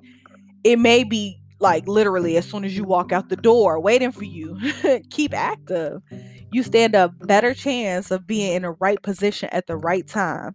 It 0.63 0.77
may 0.77 1.03
be 1.03 1.39
like 1.59 1.87
literally 1.87 2.37
as 2.37 2.47
soon 2.47 2.63
as 2.63 2.75
you 2.77 2.83
walk 2.83 3.11
out 3.11 3.29
the 3.29 3.35
door 3.35 3.79
waiting 3.79 4.11
for 4.11 4.23
you. 4.23 4.57
Keep 5.09 5.33
active. 5.33 6.01
You 6.51 6.61
stand 6.61 6.93
a 6.93 7.09
better 7.09 7.55
chance 7.55 8.11
of 8.11 8.27
being 8.27 8.53
in 8.53 8.61
the 8.61 8.71
right 8.71 9.01
position 9.01 9.49
at 9.51 9.65
the 9.65 9.77
right 9.77 10.07
time 10.07 10.53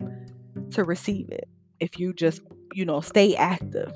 to 0.70 0.84
receive 0.84 1.28
it 1.30 1.48
if 1.80 1.98
you 1.98 2.12
just, 2.14 2.42
you 2.72 2.84
know, 2.84 3.00
stay 3.00 3.34
active. 3.34 3.92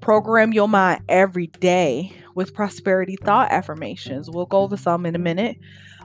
Program 0.00 0.52
your 0.52 0.68
mind 0.68 1.02
every 1.08 1.46
day 1.46 2.12
with 2.34 2.54
prosperity 2.54 3.16
thought 3.22 3.52
affirmations. 3.52 4.28
We'll 4.28 4.46
go 4.46 4.62
over 4.62 4.76
some 4.76 5.06
in 5.06 5.14
a 5.14 5.18
minute. 5.18 5.58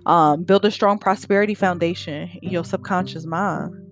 Um, 0.05 0.43
build 0.43 0.65
a 0.65 0.71
strong 0.71 0.99
prosperity 0.99 1.55
foundation 1.55 2.29
in 2.41 2.51
your 2.51 2.63
subconscious 2.63 3.25
mind 3.25 3.90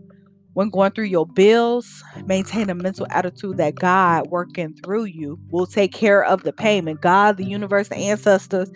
when 0.54 0.70
going 0.70 0.92
through 0.92 1.06
your 1.06 1.28
bills, 1.28 2.04
maintain 2.26 2.70
a 2.70 2.76
mental 2.76 3.08
attitude 3.10 3.58
that 3.58 3.76
God 3.76 4.28
working 4.28 4.74
through 4.84 5.06
you 5.06 5.40
will 5.52 5.68
take 5.68 5.94
care 5.94 6.24
of 6.24 6.44
the 6.44 6.54
payment. 6.54 7.02
God, 7.02 7.38
the 7.38 7.46
universe, 7.46 7.90
the 7.90 7.96
ancestors, 7.96 8.72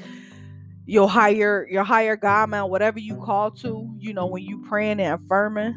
your 0.86 1.10
higher, 1.10 1.68
your 1.70 1.84
higher 1.84 2.16
God 2.16 2.50
man, 2.50 2.70
whatever 2.70 3.00
you 3.00 3.16
call 3.18 3.52
to, 3.52 3.90
you 4.00 4.14
know, 4.14 4.26
when 4.26 4.44
you 4.44 4.62
praying 4.64 5.00
and 5.00 5.22
affirming, 5.22 5.76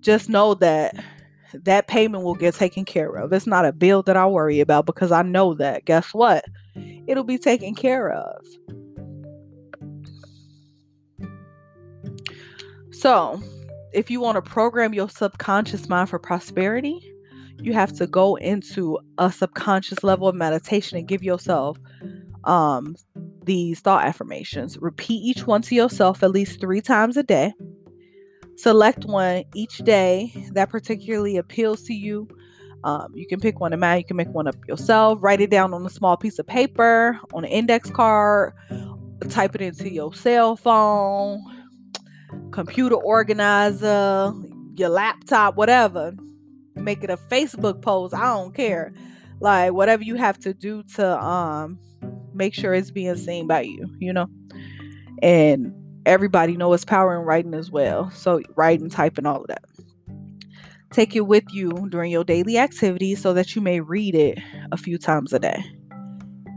just 0.00 0.28
know 0.28 0.54
that 0.54 0.94
that 1.52 1.88
payment 1.88 2.22
will 2.22 2.34
get 2.34 2.54
taken 2.54 2.84
care 2.84 3.12
of. 3.16 3.32
It's 3.32 3.46
not 3.46 3.64
a 3.64 3.72
bill 3.72 4.02
that 4.04 4.16
I 4.16 4.26
worry 4.26 4.60
about 4.60 4.86
because 4.86 5.10
I 5.10 5.22
know 5.22 5.54
that. 5.54 5.84
Guess 5.84 6.14
what? 6.14 6.44
It'll 7.06 7.24
be 7.24 7.38
taken 7.38 7.74
care 7.74 8.10
of. 8.10 8.46
So, 12.92 13.42
if 13.92 14.10
you 14.10 14.20
want 14.20 14.36
to 14.36 14.42
program 14.42 14.94
your 14.94 15.08
subconscious 15.08 15.88
mind 15.88 16.08
for 16.08 16.18
prosperity, 16.18 17.12
you 17.58 17.72
have 17.72 17.92
to 17.94 18.06
go 18.06 18.36
into 18.36 18.98
a 19.18 19.30
subconscious 19.30 20.02
level 20.02 20.28
of 20.28 20.34
meditation 20.34 20.98
and 20.98 21.08
give 21.08 21.22
yourself 21.22 21.78
um, 22.44 22.96
these 23.44 23.80
thought 23.80 24.04
affirmations. 24.04 24.78
Repeat 24.78 25.22
each 25.22 25.46
one 25.46 25.62
to 25.62 25.74
yourself 25.74 26.22
at 26.22 26.30
least 26.30 26.60
three 26.60 26.80
times 26.80 27.16
a 27.16 27.22
day. 27.22 27.52
Select 28.56 29.04
one 29.04 29.44
each 29.54 29.78
day 29.78 30.32
that 30.52 30.70
particularly 30.70 31.36
appeals 31.36 31.82
to 31.84 31.94
you. 31.94 32.28
Um, 32.82 33.12
you 33.14 33.26
can 33.26 33.40
pick 33.40 33.60
one 33.60 33.74
of 33.74 33.80
mine, 33.80 33.98
you 33.98 34.04
can 34.04 34.16
make 34.16 34.28
one 34.28 34.46
up 34.46 34.56
yourself. 34.66 35.18
Write 35.22 35.40
it 35.40 35.50
down 35.50 35.74
on 35.74 35.84
a 35.84 35.90
small 35.90 36.16
piece 36.16 36.38
of 36.38 36.46
paper, 36.46 37.18
on 37.34 37.44
an 37.44 37.50
index 37.50 37.90
card, 37.90 38.54
type 39.28 39.54
it 39.54 39.60
into 39.60 39.90
your 39.90 40.14
cell 40.14 40.56
phone 40.56 41.42
computer 42.52 42.96
organizer, 42.96 44.32
your 44.76 44.88
laptop, 44.88 45.56
whatever. 45.56 46.14
Make 46.74 47.04
it 47.04 47.10
a 47.10 47.16
Facebook 47.16 47.82
post. 47.82 48.14
I 48.14 48.26
don't 48.26 48.54
care. 48.54 48.92
Like 49.40 49.72
whatever 49.72 50.02
you 50.02 50.16
have 50.16 50.38
to 50.40 50.54
do 50.54 50.82
to 50.94 51.22
um 51.22 51.78
make 52.34 52.54
sure 52.54 52.74
it's 52.74 52.90
being 52.90 53.16
seen 53.16 53.46
by 53.46 53.62
you, 53.62 53.88
you 53.98 54.12
know? 54.12 54.28
And 55.22 55.74
everybody 56.06 56.56
know 56.56 56.72
it's 56.72 56.84
power 56.84 57.18
in 57.18 57.26
writing 57.26 57.54
as 57.54 57.70
well. 57.70 58.10
So 58.10 58.40
writing, 58.56 58.88
typing, 58.88 59.26
all 59.26 59.42
of 59.42 59.48
that. 59.48 59.64
Take 60.92 61.14
it 61.14 61.20
with 61.20 61.44
you 61.52 61.88
during 61.90 62.10
your 62.10 62.24
daily 62.24 62.58
activities 62.58 63.20
so 63.20 63.32
that 63.34 63.54
you 63.54 63.62
may 63.62 63.80
read 63.80 64.14
it 64.14 64.38
a 64.72 64.76
few 64.76 64.98
times 64.98 65.32
a 65.32 65.38
day. 65.38 65.62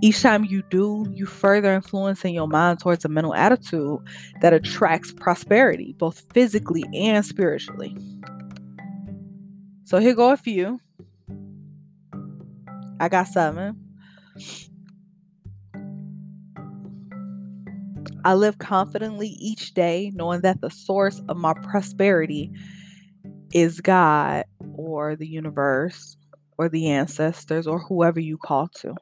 Each 0.04 0.22
time 0.22 0.44
you 0.44 0.63
do, 0.63 1.08
you 1.13 1.26
further 1.26 1.74
influencing 1.74 2.34
your 2.34 2.50
mind 2.50 2.82
towards 2.82 3.06
a 3.06 3.08
mental 3.08 3.34
attitude 3.34 4.00
that 4.42 4.52
attracts 4.52 5.13
prosperity, 5.13 5.96
both 5.98 6.26
physically 6.34 6.84
and 6.94 7.26
spiritually. 7.26 7.96
So 9.86 10.00
here 10.00 10.13
go 10.13 10.32
a 10.32 10.36
few. 10.36 10.78
I 13.00 13.08
got 13.08 13.30
seven. 13.30 13.80
I 18.26 18.34
live 18.34 18.58
confidently 18.58 19.30
each 19.39 19.74
day, 19.74 20.12
knowing 20.13 20.42
that 20.42 20.60
the 20.60 20.70
source 20.70 21.22
of 21.30 21.38
my 21.38 21.54
prosperity 21.54 22.52
is 23.54 23.80
God 23.80 24.44
or 24.76 25.16
the 25.16 25.28
universe 25.28 26.18
or 26.58 26.68
the 26.68 26.89
ancestors 26.89 27.66
or 27.66 27.80
whoever 27.80 28.20
you 28.20 28.38
call 28.38 28.68
to 28.82 28.94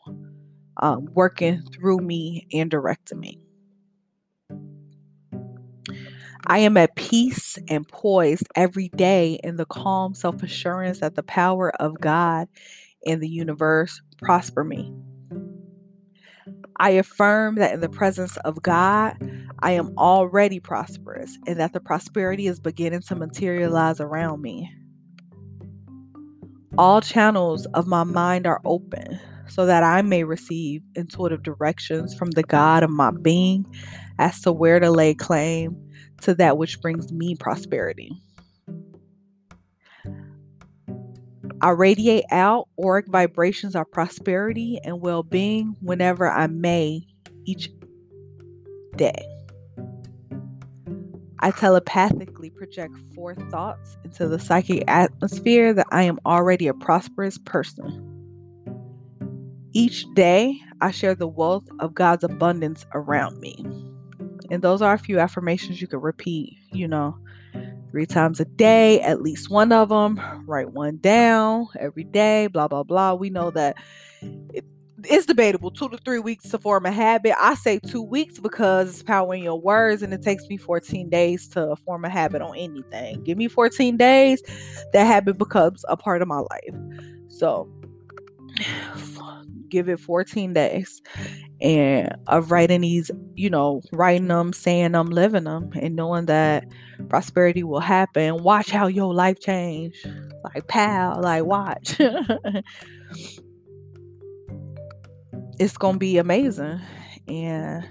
um, 0.78 1.08
working 1.14 1.62
through 1.74 1.98
me 1.98 2.48
and 2.54 2.70
directing 2.72 3.20
me. 3.20 3.40
I 6.48 6.60
am 6.60 6.76
at 6.78 6.96
peace 6.96 7.58
and 7.70 7.88
poised 7.88 8.48
every 8.56 8.90
day 8.90 9.40
in 9.44 9.58
the 9.58 9.66
calm 9.66 10.16
self 10.16 10.42
assurance 10.42 11.00
that 11.00 11.16
the 11.16 11.24
power 11.24 11.72
of 11.82 12.00
God 12.02 12.48
and 13.06 13.22
the 13.22 13.30
universe 13.30 14.02
prosper 14.18 14.64
me. 14.64 14.92
I 16.78 16.92
affirm 16.92 17.56
that 17.56 17.74
in 17.74 17.82
the 17.82 17.90
presence 17.90 18.38
of 18.38 18.64
God, 18.64 19.16
I 19.60 19.74
am 19.74 19.94
already 19.98 20.60
prosperous 20.60 21.38
and 21.46 21.60
that 21.60 21.74
the 21.74 21.80
prosperity 21.80 22.48
is 22.48 22.60
beginning 22.60 23.02
to 23.02 23.16
materialize 23.16 24.00
around 24.00 24.42
me. 24.42 24.72
All 26.78 27.02
channels 27.02 27.68
of 27.68 27.86
my 27.86 28.04
mind 28.04 28.48
are 28.48 28.62
open 28.66 29.20
so 29.52 29.66
that 29.66 29.84
I 29.84 30.02
may 30.02 30.24
receive 30.24 30.82
intuitive 30.96 31.44
directions 31.44 32.16
from 32.16 32.32
the 32.32 32.44
God 32.44 32.84
of 32.84 32.90
my 32.90 33.12
being 33.12 33.66
as 34.18 34.40
to 34.42 34.52
where 34.52 34.80
to 34.80 34.90
lay 34.90 35.14
claim 35.14 35.76
to 36.22 36.34
that 36.36 36.58
which 36.58 36.82
brings 36.82 37.12
me 37.12 37.36
prosperity. 37.36 38.12
I 41.62 41.72
radiate 41.72 42.26
out 42.32 42.70
auric 42.84 43.08
vibrations 43.08 43.76
of 43.76 43.92
prosperity 43.92 44.80
and 44.84 45.02
well 45.02 45.22
being 45.22 45.76
whenever 45.82 46.30
I 46.30 46.48
may 46.48 47.06
each 47.46 47.70
day. 48.96 49.26
I 51.40 51.52
telepathically 51.52 52.52
project 52.52 52.96
four 53.16 53.36
thoughts 53.36 53.98
into 54.04 54.28
the 54.28 54.40
psychic 54.40 54.84
atmosphere 54.88 55.74
that 55.74 55.88
I 55.92 56.04
am 56.04 56.20
already 56.26 56.68
a 56.68 56.74
prosperous 56.74 57.38
person. 57.38 58.11
Each 59.74 60.06
day, 60.14 60.60
I 60.82 60.92
share 60.92 61.16
the 61.16 61.28
wealth 61.28 61.68
of 61.80 61.94
God's 61.94 62.24
abundance 62.24 62.86
around 62.94 63.40
me. 63.40 63.66
And 64.50 64.62
those 64.62 64.82
are 64.82 64.94
a 64.94 65.00
few 65.00 65.20
affirmations 65.20 65.82
you 65.82 65.88
can 65.88 66.02
repeat, 66.02 66.58
you 66.74 66.88
know, 66.88 67.18
three 67.90 68.06
times 68.06 68.40
a 68.40 68.46
day, 68.46 69.00
at 69.02 69.22
least 69.22 69.50
one 69.50 69.72
of 69.72 69.90
them. 69.90 70.20
Write 70.46 70.72
one 70.72 70.98
down 70.98 71.68
every 71.80 72.04
day, 72.04 72.48
blah, 72.48 72.68
blah, 72.68 72.84
blah. 72.84 73.14
We 73.14 73.30
know 73.30 73.52
that 73.52 73.78
it, 74.22 74.66
it's 75.06 75.26
debatable 75.26 75.72
two 75.72 75.88
to 75.90 75.98
three 75.98 76.20
weeks 76.20 76.50
to 76.50 76.60
form 76.60 76.86
a 76.86 76.92
habit. 76.92 77.34
I 77.40 77.56
say 77.56 77.80
two 77.80 78.02
weeks 78.02 78.40
because 78.40 78.90
it's 78.90 79.04
power 79.04 79.34
in 79.34 79.44
your 79.44 79.60
words, 79.60 80.02
and 80.02 80.14
it 80.14 80.22
takes 80.22 80.48
me 80.48 80.58
14 80.58 81.10
days 81.10 81.48
to 81.50 81.76
form 81.86 82.04
a 82.04 82.10
habit 82.10 82.42
on 82.42 82.56
anything. 82.58 83.24
Give 83.24 83.38
me 83.38 83.48
14 83.48 83.96
days, 83.96 84.42
that 84.94 85.06
habit 85.06 85.38
becomes 85.38 85.86
a 85.88 85.96
part 85.96 86.22
of 86.22 86.28
my 86.28 86.40
life. 86.40 86.76
So, 87.30 87.72
give 89.72 89.90
it 89.90 90.00
14 90.00 90.54
days 90.54 91.02
and 91.62 92.16
of 92.28 92.52
writing 92.52 92.82
these, 92.82 93.10
you 93.36 93.50
know, 93.50 93.82
writing 93.94 94.28
them, 94.28 94.54
saying 94.54 94.92
them, 94.92 95.08
living 95.08 95.46
them, 95.46 95.72
and 95.80 95.96
knowing 95.96 96.26
that 96.28 96.66
prosperity 97.10 97.64
will 97.64 97.80
happen. 97.80 98.44
Watch 98.44 98.70
how 98.70 98.88
your 98.88 99.14
life 99.14 99.40
change. 99.40 99.96
Like, 100.44 100.68
pal, 100.68 101.22
like, 101.22 101.46
watch. 101.46 101.96
it's 105.60 105.78
gonna 105.78 105.98
be 105.98 106.18
amazing. 106.18 106.82
And 107.28 107.88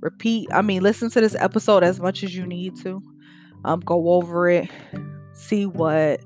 repeat, 0.00 0.48
I 0.52 0.62
mean, 0.62 0.82
listen 0.82 1.10
to 1.10 1.20
this 1.20 1.34
episode 1.34 1.82
as 1.84 2.00
much 2.00 2.22
as 2.22 2.34
you 2.34 2.46
need 2.46 2.76
to. 2.82 3.02
Um, 3.64 3.80
go 3.80 4.10
over 4.10 4.48
it, 4.48 4.70
see 5.34 5.66
what 5.66 6.20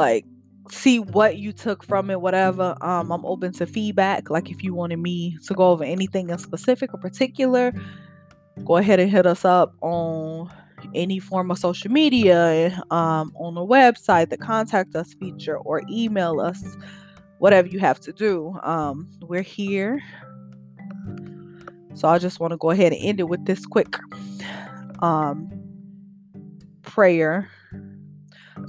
like 0.00 0.24
see 0.70 0.98
what 0.98 1.36
you 1.36 1.52
took 1.52 1.84
from 1.84 2.10
it, 2.10 2.20
whatever. 2.20 2.76
Um, 2.80 3.10
I'm 3.12 3.24
open 3.24 3.52
to 3.54 3.66
feedback. 3.66 4.30
Like 4.30 4.50
if 4.50 4.62
you 4.62 4.74
wanted 4.74 4.98
me 4.98 5.36
to 5.46 5.54
go 5.54 5.70
over 5.70 5.84
anything 5.84 6.30
in 6.30 6.38
specific 6.38 6.94
or 6.94 7.00
particular, 7.00 7.72
go 8.64 8.76
ahead 8.76 9.00
and 9.00 9.10
hit 9.10 9.26
us 9.26 9.44
up 9.44 9.74
on 9.80 10.50
any 10.94 11.18
form 11.18 11.50
of 11.50 11.58
social 11.58 11.90
media, 11.90 12.82
um, 12.90 13.32
on 13.36 13.54
the 13.54 13.60
website, 13.60 14.30
the 14.30 14.38
contact 14.38 14.94
us 14.94 15.12
feature, 15.14 15.58
or 15.58 15.82
email 15.90 16.40
us, 16.40 16.62
whatever 17.38 17.68
you 17.68 17.78
have 17.78 18.00
to 18.00 18.12
do. 18.12 18.58
Um, 18.62 19.08
we're 19.22 19.42
here. 19.42 20.00
So 21.94 22.08
I 22.08 22.18
just 22.18 22.40
want 22.40 22.52
to 22.52 22.56
go 22.56 22.70
ahead 22.70 22.92
and 22.92 23.02
end 23.02 23.20
it 23.20 23.28
with 23.28 23.44
this 23.44 23.66
quick 23.66 23.98
um, 25.00 25.50
prayer 26.82 27.50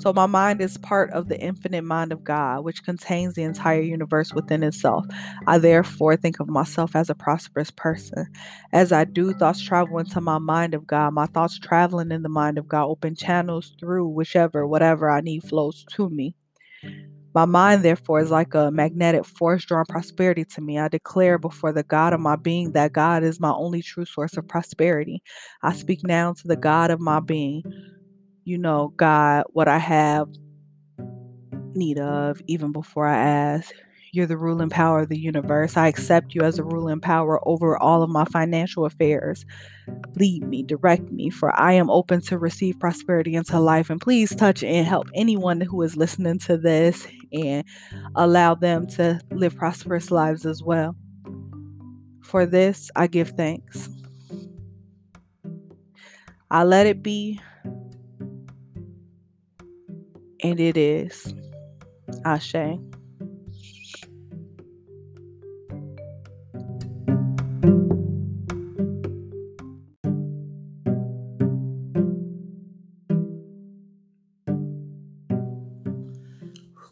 so, 0.02 0.12
my 0.14 0.26
mind 0.26 0.62
is 0.62 0.78
part 0.80 1.12
of 1.12 1.30
the 1.30 1.40
infinite 1.40 1.84
mind 1.84 2.12
of 2.12 2.24
God, 2.24 2.64
which 2.64 2.84
contains 2.84 3.36
the 3.36 3.44
entire 3.44 3.82
universe 3.82 4.34
within 4.34 4.64
itself. 4.64 5.06
I 5.46 5.60
therefore 5.60 6.16
think 6.16 6.40
of 6.40 6.50
myself 6.50 6.96
as 6.96 7.12
a 7.12 7.16
prosperous 7.16 7.70
person. 7.70 8.26
As 8.74 8.92
I 8.92 9.06
do, 9.06 9.32
thoughts 9.34 9.62
travel 9.62 10.00
into 10.00 10.20
my 10.20 10.40
mind 10.40 10.74
of 10.74 10.88
God. 10.88 11.14
My 11.14 11.28
thoughts 11.28 11.60
traveling 11.60 12.12
in 12.12 12.24
the 12.24 12.30
mind 12.30 12.58
of 12.58 12.68
God 12.68 12.86
open 12.86 13.16
channels 13.16 13.76
through 13.80 14.08
whichever, 14.08 14.66
whatever 14.66 15.08
I 15.08 15.22
need 15.22 15.44
flows 15.44 15.86
to 15.92 16.10
me. 16.10 16.36
My 17.36 17.46
mind, 17.46 17.84
therefore, 17.84 18.20
is 18.22 18.32
like 18.32 18.56
a 18.56 18.72
magnetic 18.72 19.24
force 19.26 19.64
drawing 19.66 19.86
prosperity 19.86 20.46
to 20.46 20.62
me. 20.62 20.80
I 20.80 20.88
declare 20.88 21.38
before 21.38 21.72
the 21.72 21.84
God 21.84 22.12
of 22.14 22.20
my 22.20 22.36
being 22.36 22.72
that 22.72 22.92
God 22.92 23.24
is 23.24 23.40
my 23.40 23.52
only 23.52 23.84
true 23.84 24.06
source 24.06 24.36
of 24.36 24.48
prosperity. 24.48 25.22
I 25.62 25.74
speak 25.74 26.04
now 26.04 26.34
to 26.34 26.48
the 26.48 26.58
God 26.58 26.90
of 26.90 27.00
my 27.00 27.20
being 27.20 27.64
you 28.44 28.58
know, 28.58 28.94
God, 28.98 29.44
what 29.54 29.68
I 29.68 29.78
have 29.78 30.28
need 31.76 32.00
of 32.00 32.42
even 32.48 32.72
before 32.72 33.08
I 33.08 33.18
ask. 33.18 33.74
You're 34.14 34.28
the 34.28 34.38
ruling 34.38 34.70
power 34.70 35.00
of 35.00 35.10
the 35.10 35.18
universe. 35.18 35.78
I 35.78 35.88
accept 35.88 36.36
you 36.36 36.42
as 36.42 36.60
a 36.60 36.66
ruling 36.66 37.00
power 37.00 37.40
over 37.48 37.78
all 37.78 38.04
of 38.04 38.10
my 38.10 38.26
financial 38.26 38.86
affairs. 38.86 39.46
Lead 40.16 40.44
me, 40.44 40.64
direct 40.64 41.10
me, 41.12 41.30
for 41.30 41.58
I 41.58 41.74
am 41.74 41.90
open 41.90 42.20
to 42.24 42.38
receive 42.38 42.78
prosperity 42.78 43.36
into 43.36 43.58
life. 43.58 43.90
And 43.90 44.02
please 44.02 44.36
touch 44.36 44.64
and 44.64 44.86
help 44.86 45.08
anyone 45.16 45.62
who 45.62 45.82
is 45.82 45.96
listening 45.96 46.40
to 46.40 46.58
this 46.58 47.08
and 47.32 47.64
allow 48.16 48.54
them 48.54 48.86
to 48.88 49.22
live 49.32 49.56
prosperous 49.56 50.12
lives 50.12 50.46
as 50.46 50.62
well. 50.62 50.94
For 52.22 52.46
this, 52.46 52.92
I 52.98 53.08
give 53.08 53.30
thanks. 53.30 53.88
I 56.50 56.66
let 56.66 56.86
it 56.86 57.02
be 57.02 57.40
and 60.44 60.60
it 60.60 60.78
is. 60.78 61.34
Ashe. 62.26 62.56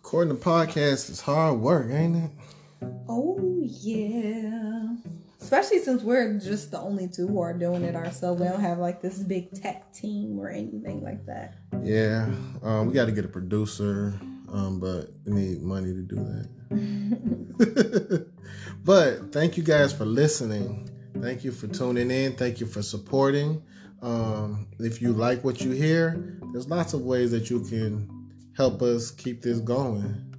Recording 0.02 0.34
the 0.34 0.40
podcast 0.44 1.10
is 1.12 1.22
hard 1.22 1.60
work, 1.60 1.92
ain't 1.92 2.16
it? 2.16 2.32
Oh 3.08 3.60
yeah. 3.62 4.79
Especially 5.50 5.80
since 5.80 6.04
we're 6.04 6.38
just 6.38 6.70
the 6.70 6.80
only 6.80 7.08
two 7.08 7.26
who 7.26 7.42
are 7.42 7.54
doing 7.54 7.84
it 7.84 7.96
ourselves. 7.96 8.40
We 8.40 8.48
don't 8.48 8.62
have 8.62 8.78
like 8.78 9.02
this 9.02 9.18
big 9.18 9.52
tech 9.60 9.92
team 9.92 10.40
or 10.40 10.52
anything 10.52 11.02
like 11.04 11.26
that. 11.26 11.56
Yeah, 11.82 12.32
um, 12.62 12.86
we 12.86 12.94
got 12.94 13.06
to 13.06 13.12
get 13.12 13.26
a 13.26 13.30
producer, 13.30 14.14
um, 14.54 14.80
but 14.80 15.12
we 15.26 15.34
need 15.34 15.64
money 15.64 15.92
to 15.92 16.04
do 16.04 16.18
that. 16.70 18.28
but 18.86 19.34
thank 19.34 19.58
you 19.58 19.64
guys 19.64 19.92
for 19.92 20.06
listening. 20.06 20.88
Thank 21.20 21.44
you 21.44 21.52
for 21.52 21.66
tuning 21.66 22.12
in. 22.12 22.34
Thank 22.34 22.60
you 22.60 22.68
for 22.68 22.84
supporting. 22.84 23.64
Um, 24.04 24.68
if 24.78 25.02
you 25.02 25.14
like 25.14 25.44
what 25.44 25.62
you 25.62 25.72
hear, 25.72 26.38
there's 26.52 26.68
lots 26.68 26.94
of 26.94 27.02
ways 27.02 27.32
that 27.32 27.50
you 27.50 27.62
can 27.62 28.08
help 28.56 28.84
us 28.84 29.10
keep 29.10 29.42
this 29.42 29.58
going. 29.58 30.32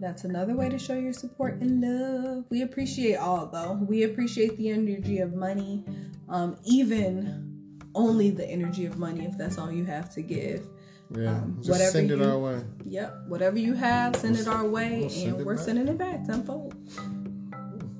That's 0.00 0.24
another 0.24 0.54
way 0.54 0.68
to 0.68 0.78
show 0.78 0.94
your 0.94 1.12
support 1.12 1.60
and 1.60 1.80
love. 1.80 2.44
We 2.50 2.62
appreciate 2.62 3.16
all 3.16 3.46
though. 3.46 3.72
We 3.88 4.04
appreciate 4.04 4.56
the 4.56 4.70
energy 4.70 5.18
of 5.18 5.34
money, 5.34 5.84
um, 6.28 6.56
even 6.64 7.80
only 7.94 8.30
the 8.30 8.46
energy 8.46 8.86
of 8.86 8.98
money 8.98 9.24
if 9.24 9.36
that's 9.36 9.58
all 9.58 9.72
you 9.72 9.84
have 9.84 10.12
to 10.14 10.22
give. 10.22 10.68
Yeah, 11.10 11.30
Um, 11.38 11.56
just 11.58 11.70
whatever 11.70 11.90
send 11.90 12.10
it 12.10 12.18
you- 12.18 12.24
our 12.24 12.38
way. 12.38 12.60
Yep, 12.84 13.28
whatever 13.28 13.58
you 13.58 13.74
have, 13.74 14.16
send 14.16 14.34
We'll 14.36 14.42
it 14.42 14.48
our 14.48 14.66
way, 14.68 15.08
we'll 15.10 15.26
and 15.38 15.46
we're 15.46 15.54
back. 15.56 15.64
sending 15.64 15.88
it 15.88 15.96
back 15.98 16.24
tenfold. 16.26 16.74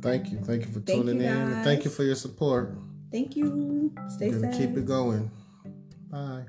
Thank 0.02 0.30
you, 0.30 0.38
thank 0.44 0.66
you 0.66 0.72
for 0.72 0.80
Thank 0.80 1.06
tuning 1.06 1.20
you, 1.22 1.26
in, 1.26 1.36
and 1.36 1.64
thank 1.64 1.84
you 1.84 1.90
for 1.90 2.04
your 2.04 2.14
support. 2.16 2.76
Thank 3.10 3.34
you. 3.36 3.92
Stay 4.10 4.30
safe. 4.32 4.54
keep 4.56 4.76
it 4.76 4.84
going. 4.86 5.30
Bye. 6.10 6.44